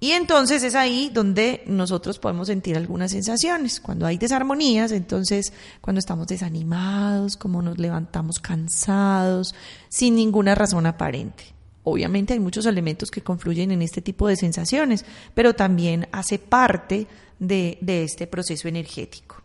Y 0.03 0.13
entonces 0.13 0.63
es 0.63 0.73
ahí 0.73 1.11
donde 1.13 1.61
nosotros 1.67 2.17
podemos 2.17 2.47
sentir 2.47 2.75
algunas 2.75 3.11
sensaciones. 3.11 3.79
Cuando 3.79 4.07
hay 4.07 4.17
desarmonías, 4.17 4.91
entonces 4.91 5.53
cuando 5.79 5.99
estamos 5.99 6.25
desanimados, 6.25 7.37
como 7.37 7.61
nos 7.61 7.77
levantamos 7.77 8.39
cansados, 8.39 9.53
sin 9.89 10.15
ninguna 10.15 10.55
razón 10.55 10.87
aparente. 10.87 11.53
Obviamente 11.83 12.33
hay 12.33 12.39
muchos 12.39 12.65
elementos 12.65 13.11
que 13.11 13.21
confluyen 13.21 13.69
en 13.69 13.83
este 13.83 14.01
tipo 14.01 14.27
de 14.27 14.37
sensaciones, 14.37 15.05
pero 15.35 15.53
también 15.53 16.07
hace 16.11 16.39
parte 16.39 17.05
de, 17.37 17.77
este 17.85 18.25
proceso 18.25 18.67
energético. 18.67 19.35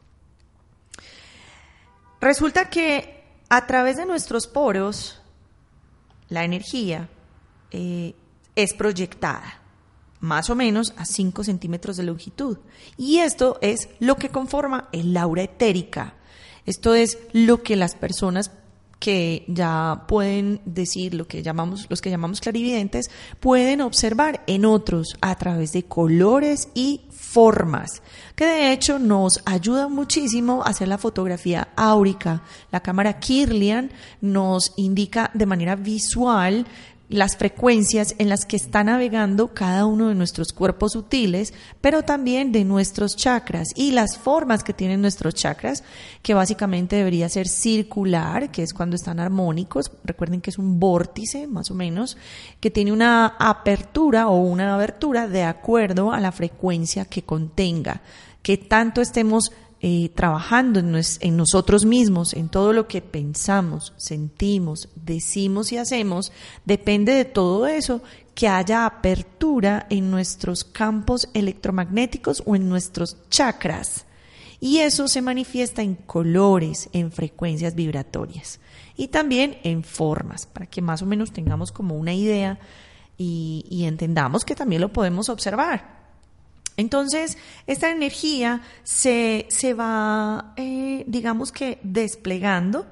Resulta 2.18 2.70
que 2.70 3.24
a 3.50 3.66
través 3.66 3.98
de 3.98 4.06
nuestros 4.06 4.46
poros, 4.46 5.20
la 6.30 6.44
energía 6.44 7.10
eh, 7.72 8.14
es 8.54 8.72
proyectada 8.72 9.65
más 10.20 10.50
o 10.50 10.54
menos 10.54 10.94
a 10.96 11.04
5 11.04 11.44
centímetros 11.44 11.96
de 11.96 12.04
longitud. 12.04 12.58
Y 12.96 13.18
esto 13.18 13.58
es 13.60 13.88
lo 14.00 14.16
que 14.16 14.30
conforma 14.30 14.88
el 14.92 15.16
aura 15.16 15.42
etérica. 15.42 16.14
Esto 16.64 16.94
es 16.94 17.18
lo 17.32 17.62
que 17.62 17.76
las 17.76 17.94
personas 17.94 18.50
que 18.98 19.44
ya 19.46 20.04
pueden 20.08 20.60
decir 20.64 21.12
lo 21.14 21.26
que 21.26 21.42
llamamos 21.42 21.86
los 21.90 22.00
que 22.00 22.10
llamamos 22.10 22.40
clarividentes 22.40 23.10
pueden 23.40 23.82
observar 23.82 24.42
en 24.46 24.64
otros 24.64 25.16
a 25.20 25.34
través 25.36 25.72
de 25.72 25.82
colores 25.82 26.68
y 26.74 27.02
formas 27.10 28.02
que 28.34 28.46
de 28.46 28.72
hecho 28.72 28.98
nos 28.98 29.42
ayuda 29.44 29.88
muchísimo 29.88 30.62
a 30.62 30.70
hacer 30.70 30.88
la 30.88 30.96
fotografía 30.96 31.68
áurica 31.76 32.42
la 32.72 32.80
cámara 32.80 33.20
Kirlian 33.20 33.92
nos 34.22 34.72
indica 34.76 35.30
de 35.34 35.44
manera 35.44 35.76
visual 35.76 36.66
las 37.08 37.36
frecuencias 37.36 38.16
en 38.18 38.28
las 38.28 38.44
que 38.44 38.56
está 38.56 38.82
navegando 38.82 39.54
cada 39.54 39.86
uno 39.86 40.08
de 40.08 40.14
nuestros 40.14 40.52
cuerpos 40.52 40.92
sutiles, 40.92 41.54
pero 41.80 42.02
también 42.02 42.50
de 42.50 42.64
nuestros 42.64 43.16
chakras 43.16 43.68
y 43.76 43.92
las 43.92 44.18
formas 44.18 44.64
que 44.64 44.72
tienen 44.72 45.00
nuestros 45.00 45.34
chakras, 45.34 45.84
que 46.22 46.34
básicamente 46.34 46.96
debería 46.96 47.28
ser 47.28 47.46
circular, 47.46 48.50
que 48.50 48.62
es 48.62 48.74
cuando 48.74 48.96
están 48.96 49.20
armónicos, 49.20 49.92
recuerden 50.04 50.40
que 50.40 50.50
es 50.50 50.58
un 50.58 50.80
vórtice 50.80 51.46
más 51.46 51.70
o 51.70 51.74
menos, 51.74 52.16
que 52.60 52.70
tiene 52.70 52.92
una 52.92 53.36
apertura 53.38 54.28
o 54.28 54.40
una 54.40 54.74
abertura 54.74 55.28
de 55.28 55.44
acuerdo 55.44 56.12
a 56.12 56.20
la 56.20 56.32
frecuencia 56.32 57.04
que 57.04 57.22
contenga, 57.22 58.02
que 58.42 58.56
tanto 58.56 59.00
estemos 59.00 59.52
eh, 59.88 60.10
trabajando 60.12 60.80
en, 60.80 61.36
nosotros 61.36 61.84
mismos, 61.84 62.34
en 62.34 62.48
todo 62.48 62.72
lo 62.72 62.88
que 62.88 63.00
pensamos, 63.00 63.92
sentimos, 63.96 64.88
decimos 64.96 65.70
y 65.70 65.76
hacemos, 65.76 66.32
depende 66.64 67.12
de 67.12 67.24
todo 67.24 67.68
eso 67.68 68.02
que 68.34 68.48
haya 68.48 68.84
apertura 68.84 69.86
en 69.88 70.10
nuestros 70.10 70.64
campos 70.64 71.28
electromagnéticos 71.34 72.42
o 72.46 72.56
en 72.56 72.68
nuestros 72.68 73.16
chakras. 73.30 74.06
Y 74.58 74.78
eso 74.78 75.06
se 75.06 75.22
manifiesta 75.22 75.82
en 75.82 75.94
colores, 75.94 76.88
en 76.92 77.12
frecuencias 77.12 77.76
vibratorias 77.76 78.58
y 78.96 79.06
también 79.06 79.58
en 79.62 79.84
formas, 79.84 80.46
para 80.46 80.66
que 80.66 80.82
más 80.82 81.00
o 81.02 81.06
menos 81.06 81.30
tengamos 81.30 81.70
como 81.70 81.94
una 81.94 82.12
idea 82.12 82.58
y 83.16 83.84
entendamos 83.84 84.44
que 84.44 84.56
también 84.56 84.80
lo 84.80 84.92
podemos 84.92 85.28
observar. 85.28 85.95
Entonces, 86.76 87.38
esta 87.66 87.90
energía 87.90 88.62
se, 88.82 89.46
va, 89.78 90.52
eh, 90.56 91.04
digamos 91.06 91.52
que, 91.52 91.78
desplegando 91.82 92.86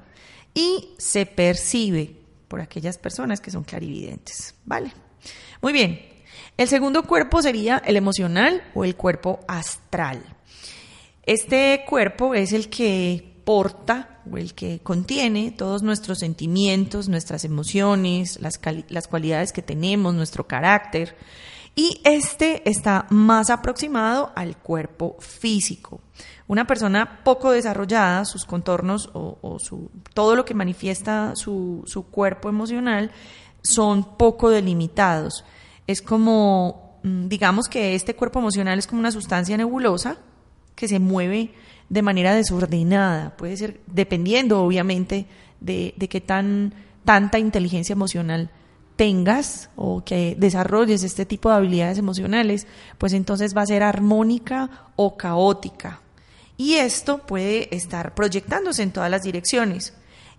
y 0.53 0.89
se 0.97 1.25
percibe 1.25 2.15
por 2.47 2.61
aquellas 2.61 2.97
personas 2.97 3.41
que 3.41 3.51
son 3.51 3.63
clarividentes. 3.63 4.55
¿Vale? 4.65 4.91
Muy 5.61 5.73
bien. 5.73 5.99
El 6.57 6.67
segundo 6.67 7.03
cuerpo 7.03 7.41
sería 7.41 7.81
el 7.85 7.97
emocional 7.97 8.63
o 8.73 8.85
el 8.85 8.95
cuerpo 8.95 9.39
astral. 9.47 10.23
Este 11.23 11.83
cuerpo 11.87 12.33
es 12.33 12.53
el 12.53 12.69
que 12.69 13.33
porta 13.43 14.21
o 14.31 14.37
el 14.37 14.53
que 14.53 14.79
contiene 14.79 15.51
todos 15.51 15.83
nuestros 15.83 16.19
sentimientos, 16.19 17.09
nuestras 17.09 17.43
emociones, 17.45 18.39
las, 18.39 18.59
las 18.89 19.07
cualidades 19.07 19.51
que 19.51 19.61
tenemos, 19.61 20.15
nuestro 20.15 20.47
carácter 20.47 21.15
y 21.75 21.99
este 22.05 22.67
está 22.69 23.05
más 23.09 23.49
aproximado 23.49 24.31
al 24.35 24.55
cuerpo 24.57 25.17
físico. 25.19 25.99
Una 26.47 26.65
persona 26.65 27.19
poco 27.23 27.51
desarrollada, 27.51 28.23
sus 28.23 28.45
contornos 28.45 29.09
o, 29.13 29.57
todo 30.13 30.35
lo 30.37 30.45
que 30.45 30.53
manifiesta 30.53 31.33
su, 31.35 31.83
su, 31.85 32.03
cuerpo 32.03 32.47
emocional 32.47 33.11
son 33.61 34.17
poco 34.17 34.49
delimitados. 34.49 35.43
Es 35.85 36.01
como, 36.01 36.99
mm, 37.03 37.27
digamos 37.27 37.67
que 37.67 37.93
este 37.93 38.15
cuerpo 38.15 38.39
emocional 38.39 38.79
es 38.79 38.87
como 38.87 39.01
una 39.01 39.11
sustancia 39.11 39.57
nebulosa 39.57 40.17
que 40.75 40.87
se 40.87 40.99
mueve 40.99 41.53
de 41.89 42.01
manera 42.01 42.33
desordenada. 42.33 43.35
Puede 43.35 43.57
ser, 43.57 43.81
dependiendo 43.87 44.61
obviamente 44.61 45.25
de, 45.59 45.93
de 45.97 46.07
qué 46.07 46.21
tan, 46.21 46.73
tanta 47.03 47.37
inteligencia 47.37 47.93
emocional 47.93 48.49
tengas 48.95 49.69
o 49.75 50.03
que 50.03 50.35
desarrolles 50.37 51.03
este 51.03 51.25
tipo 51.25 51.49
de 51.49 51.55
habilidades 51.55 51.97
emocionales, 51.97 52.67
pues 52.97 53.13
entonces 53.13 53.55
va 53.55 53.61
a 53.61 53.67
ser 53.67 53.83
armónica 53.83 54.89
o 54.95 55.17
caótica. 55.17 56.01
Y 56.57 56.75
esto 56.75 57.19
puede 57.19 57.75
estar 57.75 58.15
proyectándose 58.15 58.83
en 58.83 58.91
todas 58.91 59.11
las 59.11 59.23
direcciones. 59.23 59.93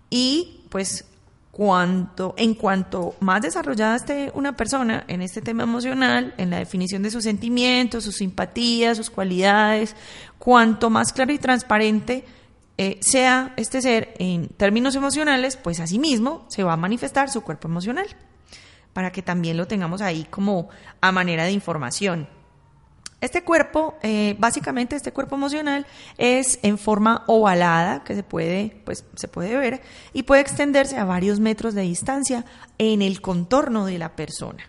Y 0.09 0.61
pues 0.71 1.05
cuanto, 1.51 2.35
en 2.37 2.55
cuanto 2.55 3.14
más 3.21 3.42
desarrollada 3.42 3.97
esté 3.97 4.31
una 4.35 4.57
persona 4.57 5.05
en 5.09 5.21
este 5.23 5.42
tema 5.42 5.62
emocional, 5.62 6.35
en 6.38 6.51
la 6.51 6.59
definición 6.59 7.03
de 7.03 7.11
sus 7.11 7.25
sentimientos, 7.25 8.05
sus 8.05 8.16
simpatías, 8.16 8.97
sus 8.97 9.11
cualidades, 9.11 9.95
cuanto 10.38 10.90
más 10.90 11.12
claro 11.12 11.33
y 11.33 11.38
transparente 11.38 12.25
eh, 12.79 12.99
sea 13.01 13.55
este 13.57 13.81
ser 13.81 14.14
en 14.19 14.49
términos 14.49 14.95
emocionales, 14.97 15.57
pues 15.57 15.81
asimismo 15.81 16.45
se 16.49 16.62
va 16.62 16.75
a 16.75 16.77
manifestar 16.77 17.31
su 17.31 17.40
cuerpo 17.42 17.69
emocional 17.69 18.07
para 18.96 19.12
que 19.12 19.20
también 19.20 19.59
lo 19.59 19.66
tengamos 19.66 20.00
ahí 20.00 20.24
como 20.30 20.70
a 21.02 21.12
manera 21.12 21.44
de 21.44 21.52
información. 21.52 22.26
Este 23.20 23.44
cuerpo, 23.44 23.98
eh, 24.02 24.37
básicamente 24.38 24.96
este 24.96 25.12
cuerpo 25.12 25.35
emocional, 25.35 25.87
es 26.16 26.59
en 26.62 26.78
forma 26.78 27.22
ovalada, 27.26 28.04
que 28.04 28.14
se 28.14 28.22
puede, 28.22 28.80
pues, 28.87 29.04
se 29.14 29.28
puede 29.28 29.54
ver, 29.59 29.82
y 30.14 30.22
puede 30.22 30.40
extenderse 30.40 30.96
a 30.96 31.04
varios 31.04 31.40
metros 31.40 31.74
de 31.74 31.82
distancia 31.82 32.46
en 32.78 33.02
el 33.02 33.20
contorno 33.20 33.85
de 33.85 33.98
la 33.98 34.16
persona. 34.16 34.64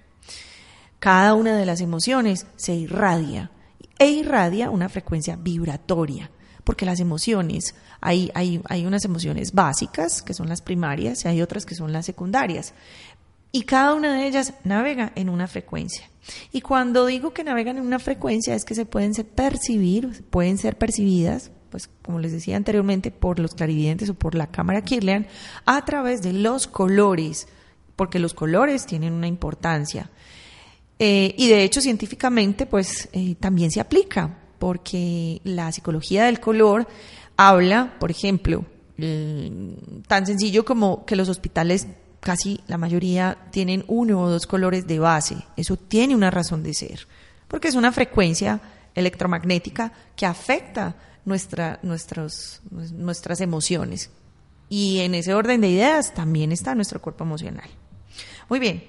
Cada 0.99 1.33
una 1.33 1.55
de 1.55 1.65
las 1.65 1.79
emociones 1.79 2.47
se 2.57 2.73
irradia 2.73 3.51
e 3.97 4.09
irradia 4.09 4.71
una 4.71 4.89
frecuencia 4.89 5.37
vibratoria, 5.37 6.31
porque 6.65 6.85
las 6.85 6.99
emociones, 6.99 7.75
hay, 8.01 8.29
hay, 8.35 8.61
hay 8.67 8.85
unas 8.85 9.05
emociones 9.05 9.53
básicas, 9.53 10.21
que 10.21 10.33
son 10.33 10.49
las 10.49 10.61
primarias, 10.61 11.23
y 11.23 11.29
hay 11.29 11.41
otras 11.41 11.65
que 11.65 11.75
son 11.75 11.93
las 11.93 12.05
secundarias 12.05 12.73
y 13.57 13.63
cada 13.63 13.95
una 13.95 14.13
de 14.13 14.27
ellas 14.27 14.53
navega 14.63 15.11
en 15.15 15.29
una 15.29 15.47
frecuencia. 15.47 16.11
Y 16.51 16.61
cuando 16.61 17.07
digo 17.07 17.33
que 17.33 17.43
navegan 17.43 17.77
en 17.77 17.87
una 17.87 17.97
frecuencia 17.97 18.53
es 18.53 18.63
que 18.63 18.75
se 18.75 18.85
pueden 18.85 19.13
percibir, 19.33 20.23
pueden 20.29 20.59
ser 20.59 20.77
percibidas, 20.77 21.49
pues 21.71 21.89
como 22.03 22.19
les 22.19 22.33
decía 22.33 22.55
anteriormente, 22.55 23.09
por 23.09 23.39
los 23.39 23.55
clarividentes 23.55 24.11
o 24.11 24.13
por 24.13 24.35
la 24.35 24.51
cámara 24.51 24.83
Kirlian, 24.83 25.25
a 25.65 25.83
través 25.85 26.21
de 26.21 26.33
los 26.33 26.67
colores, 26.67 27.47
porque 27.95 28.19
los 28.19 28.35
colores 28.35 28.85
tienen 28.85 29.13
una 29.13 29.25
importancia. 29.25 30.11
Eh, 30.99 31.33
y 31.35 31.47
de 31.47 31.63
hecho 31.63 31.81
científicamente 31.81 32.67
pues 32.67 33.09
eh, 33.11 33.33
también 33.39 33.71
se 33.71 33.79
aplica, 33.79 34.37
porque 34.59 35.41
la 35.43 35.71
psicología 35.71 36.25
del 36.25 36.39
color 36.39 36.87
habla, 37.37 37.95
por 37.99 38.11
ejemplo, 38.11 38.65
tan 38.97 40.27
sencillo 40.27 40.63
como 40.63 41.05
que 41.05 41.15
los 41.15 41.29
hospitales 41.29 41.87
casi 42.27 42.59
la 42.67 42.77
mayoría 42.77 43.37
tienen 43.51 43.85
uno 43.87 44.21
o 44.21 44.29
dos 44.29 44.47
colores 44.47 44.85
de 44.85 44.99
base. 44.99 45.37
Eso 45.55 45.77
tiene 45.77 46.13
una 46.13 46.29
razón 46.29 46.61
de 46.61 46.73
ser, 46.73 47.07
porque 47.47 47.69
es 47.69 47.75
una 47.75 47.93
frecuencia 47.93 48.59
electromagnética 48.95 49.93
que 50.13 50.25
afecta 50.25 50.97
nuestros, 51.23 52.59
nuestras 52.69 53.39
emociones. 53.39 54.09
Y 54.67 54.99
en 54.99 55.15
ese 55.15 55.33
orden 55.33 55.61
de 55.61 55.69
ideas 55.69 56.13
también 56.13 56.51
está 56.51 56.75
nuestro 56.75 57.01
cuerpo 57.01 57.23
emocional. 57.23 57.69
Muy 58.49 58.59
bien. 58.59 58.83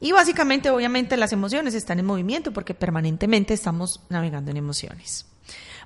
Y 0.00 0.12
básicamente, 0.12 0.70
obviamente, 0.70 1.18
las 1.18 1.34
emociones 1.34 1.74
están 1.74 1.98
en 1.98 2.06
movimiento 2.06 2.50
porque 2.54 2.72
permanentemente 2.72 3.52
estamos 3.52 4.00
navegando 4.08 4.50
en 4.50 4.56
emociones. 4.56 5.26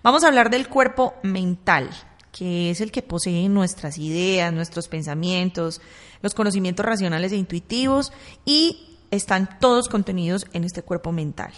Vamos 0.05 0.23
a 0.23 0.29
hablar 0.29 0.49
del 0.49 0.69
cuerpo 0.69 1.15
mental, 1.25 1.91
que 2.39 2.71
es 2.71 2.81
el 2.81 2.93
que 2.93 3.03
posee 3.03 3.49
nuestras 3.49 3.99
ideas, 3.99 4.53
nuestros 4.53 4.87
pensamientos, 4.87 5.81
los 6.23 6.35
conocimientos 6.35 6.87
racionales 6.87 7.33
e 7.33 7.37
intuitivos 7.37 8.13
y 8.45 8.97
están 9.11 9.59
todos 9.59 9.89
contenidos 9.89 10.47
en 10.53 10.63
este 10.63 10.83
cuerpo 10.83 11.11
mental. 11.11 11.53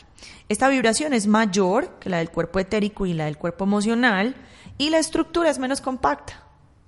Esta 0.49 0.71
vibración 0.71 1.13
es 1.13 1.27
mayor 1.27 1.99
que 1.99 2.09
la 2.09 2.17
del 2.17 2.31
cuerpo 2.31 2.61
etérico 2.61 3.05
y 3.05 3.13
la 3.13 3.27
del 3.27 3.37
cuerpo 3.37 3.65
emocional 3.65 4.35
y 4.79 4.89
la 4.89 4.99
estructura 4.99 5.51
es 5.51 5.59
menos 5.59 5.83
compacta. 5.83 6.45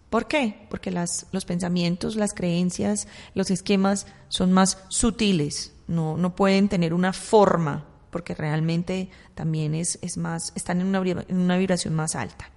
¿Por 0.09 0.27
qué? 0.27 0.67
Porque 0.71 0.91
los 0.91 1.45
pensamientos, 1.45 2.17
las 2.17 2.33
creencias, 2.33 3.09
los 3.35 3.51
esquemas 3.51 4.07
son 4.29 4.53
más 4.53 4.79
sutiles, 4.89 5.75
no, 5.87 6.17
no 6.17 6.35
pueden 6.35 6.71
tener 6.71 6.95
una 6.95 7.13
forma, 7.13 7.85
porque 8.11 8.35
realmente 8.35 9.11
también 9.35 9.75
es, 9.75 9.99
es 10.01 10.17
más, 10.17 10.53
están 10.55 10.81
en 10.81 10.87
una 10.87 11.57
vibración 11.59 11.95
más 11.95 12.15
alta. 12.15 12.53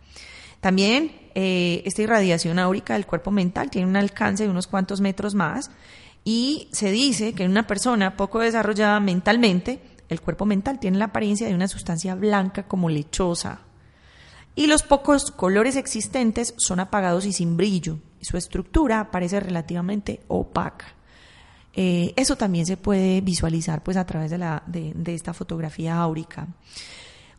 También 0.60 1.12
eh, 1.36 1.82
esta 1.86 2.02
irradiación 2.02 2.60
áurica 2.60 2.94
del 2.94 3.06
cuerpo 3.06 3.32
mental 3.32 3.70
tiene 3.70 3.88
un 3.88 3.96
alcance 3.96 4.44
de 4.44 4.50
unos 4.50 4.68
cuantos 4.68 5.02
metros 5.02 5.36
más 5.36 5.70
y 6.24 6.70
se 6.72 6.92
dice 6.92 7.34
que 7.34 7.44
en 7.44 7.52
una 7.52 7.68
persona 7.68 8.18
poco 8.18 8.40
desarrollada 8.40 9.00
mentalmente, 9.00 9.80
el 10.10 10.22
cuerpo 10.22 10.46
mental 10.46 10.80
tiene 10.80 10.98
la 10.98 11.06
apariencia 11.06 11.48
de 11.48 11.56
una 11.56 11.68
sustancia 11.68 12.16
blanca 12.16 12.64
como 12.64 12.90
lechosa, 12.90 13.62
y 14.56 14.68
los 14.68 14.84
pocos 14.84 15.32
colores 15.32 15.76
existentes 15.76 16.54
son 16.58 16.80
apagados 16.80 17.26
y 17.26 17.34
sin 17.34 17.58
brillo, 17.58 18.00
y 18.22 18.26
su 18.26 18.38
estructura 18.38 19.12
parece 19.12 19.40
relativamente 19.40 20.22
opaca. 20.28 20.88
Eh, 21.74 22.14
eso 22.16 22.38
también 22.38 22.66
se 22.66 22.78
puede 22.78 23.20
visualizar 23.20 23.84
pues 23.84 23.98
a 23.98 24.06
través 24.06 24.32
de, 24.32 24.38
la, 24.38 24.64
de 24.66 25.14
esta 25.14 25.34
fotografía 25.34 25.98
áurica. 25.98 26.48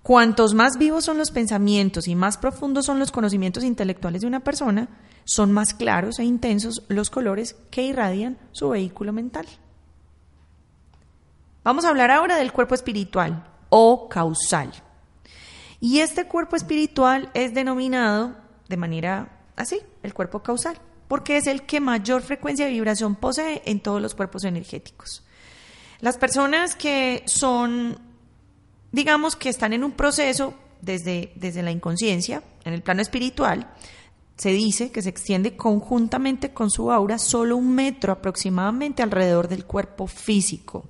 Cuantos 0.07 0.55
más 0.55 0.79
vivos 0.79 1.05
son 1.05 1.19
los 1.19 1.33
pensamientos 1.33 2.07
y 2.07 2.15
más 2.15 2.39
profundos 2.39 2.87
son 2.87 3.01
los 3.01 3.11
conocimientos 3.11 3.65
intelectuales 3.65 4.21
de 4.21 4.29
una 4.29 4.39
persona, 4.39 4.89
son 5.25 5.51
más 5.51 5.75
claros 5.75 6.21
e 6.21 6.25
intensos 6.25 6.85
los 6.87 7.11
colores 7.11 7.57
que 7.73 7.83
irradian 7.83 8.39
su 8.53 8.69
vehículo 8.69 9.13
mental. 9.13 9.47
Vamos 11.65 11.85
a 11.85 11.89
hablar 11.89 12.13
ahora 12.13 12.37
del 12.37 12.53
cuerpo 12.53 12.77
espiritual 12.77 13.49
o 13.69 14.09
causal. 14.09 14.71
Y 15.81 15.99
este 15.99 16.29
cuerpo 16.29 16.55
espiritual 16.55 17.29
es 17.35 17.53
denominado 17.53 18.37
de 18.69 18.77
manera 18.77 19.41
así, 19.57 19.81
el 20.05 20.15
cuerpo 20.15 20.41
causal, 20.41 20.79
porque 21.09 21.37
es 21.37 21.49
el 21.49 21.63
que 21.63 21.81
mayor 21.81 22.23
frecuencia 22.23 22.67
de 22.67 22.71
vibración 22.71 23.17
posee 23.17 23.61
en 23.65 23.81
todos 23.81 24.01
los 24.01 24.15
cuerpos 24.15 24.45
energéticos. 24.45 25.25
Las 25.99 26.17
personas 26.17 26.77
que 26.77 27.25
son, 27.27 27.99
digamos 28.97 29.37
que 29.37 29.51
están 29.51 29.75
en 29.75 29.85
un 29.85 29.93
proceso 29.93 30.55
desde, 30.81 31.31
desde 31.35 31.63
la 31.63 31.71
inconsciencia, 31.71 32.43
en 32.65 32.73
el 32.73 32.81
plano 32.81 33.03
espiritual, 33.03 33.71
se 34.39 34.51
dice 34.51 34.91
que 34.91 35.03
se 35.03 35.11
extiende 35.11 35.55
conjuntamente 35.55 36.55
con 36.55 36.71
su 36.71 36.91
aura 36.91 37.19
solo 37.19 37.59
un 37.59 37.75
metro 37.75 38.11
aproximadamente 38.11 39.03
alrededor 39.03 39.49
del 39.49 39.67
cuerpo 39.67 40.07
físico. 40.07 40.89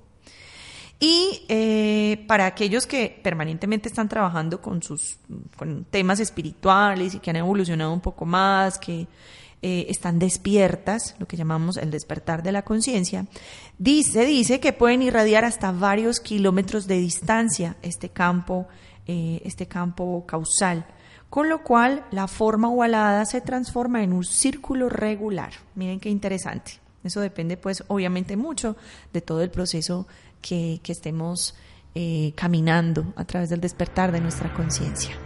Y 1.01 1.43
eh, 1.49 2.23
para 2.29 2.45
aquellos 2.45 2.87
que 2.87 3.19
permanentemente 3.21 3.89
están 3.89 4.07
trabajando 4.07 4.61
con 4.61 4.81
sus 4.81 5.17
con 5.57 5.83
temas 5.83 6.21
espirituales 6.21 7.13
y 7.13 7.19
que 7.19 7.29
han 7.29 7.35
evolucionado 7.35 7.91
un 7.91 8.01
poco 8.01 8.25
más, 8.25 8.79
que 8.79 9.05
eh, 9.63 9.87
están 9.89 10.19
despiertas, 10.19 11.15
lo 11.17 11.27
que 11.27 11.35
llamamos 11.35 11.77
el 11.77 11.89
despertar 11.89 12.43
de 12.43 12.51
la 12.51 12.61
conciencia, 12.61 13.25
dice, 13.79 14.25
dice 14.25 14.59
que 14.59 14.71
pueden 14.71 15.01
irradiar 15.01 15.45
hasta 15.45 15.71
varios 15.71 16.19
kilómetros 16.19 16.85
de 16.85 16.99
distancia 16.99 17.75
este 17.81 18.09
campo, 18.09 18.67
eh, 19.07 19.41
este 19.45 19.65
campo 19.65 20.25
causal, 20.27 20.85
con 21.29 21.49
lo 21.49 21.63
cual 21.63 22.05
la 22.11 22.27
forma 22.27 22.69
ovalada 22.69 23.25
se 23.25 23.41
transforma 23.41 24.03
en 24.03 24.13
un 24.13 24.23
círculo 24.23 24.89
regular. 24.89 25.51
Miren 25.73 25.99
qué 25.99 26.09
interesante. 26.09 26.73
Eso 27.03 27.21
depende, 27.21 27.57
pues, 27.57 27.83
obviamente 27.87 28.37
mucho 28.37 28.75
de 29.11 29.21
todo 29.21 29.41
el 29.41 29.49
proceso 29.49 30.07
que, 30.41 30.79
estemos 30.85 31.55
eh, 31.95 32.31
caminando 32.35 33.13
a 33.15 33.25
través 33.25 33.49
del 33.49 33.61
despertar 33.61 34.11
de 34.11 34.21
nuestra 34.21 34.53
conciencia. 34.53 35.17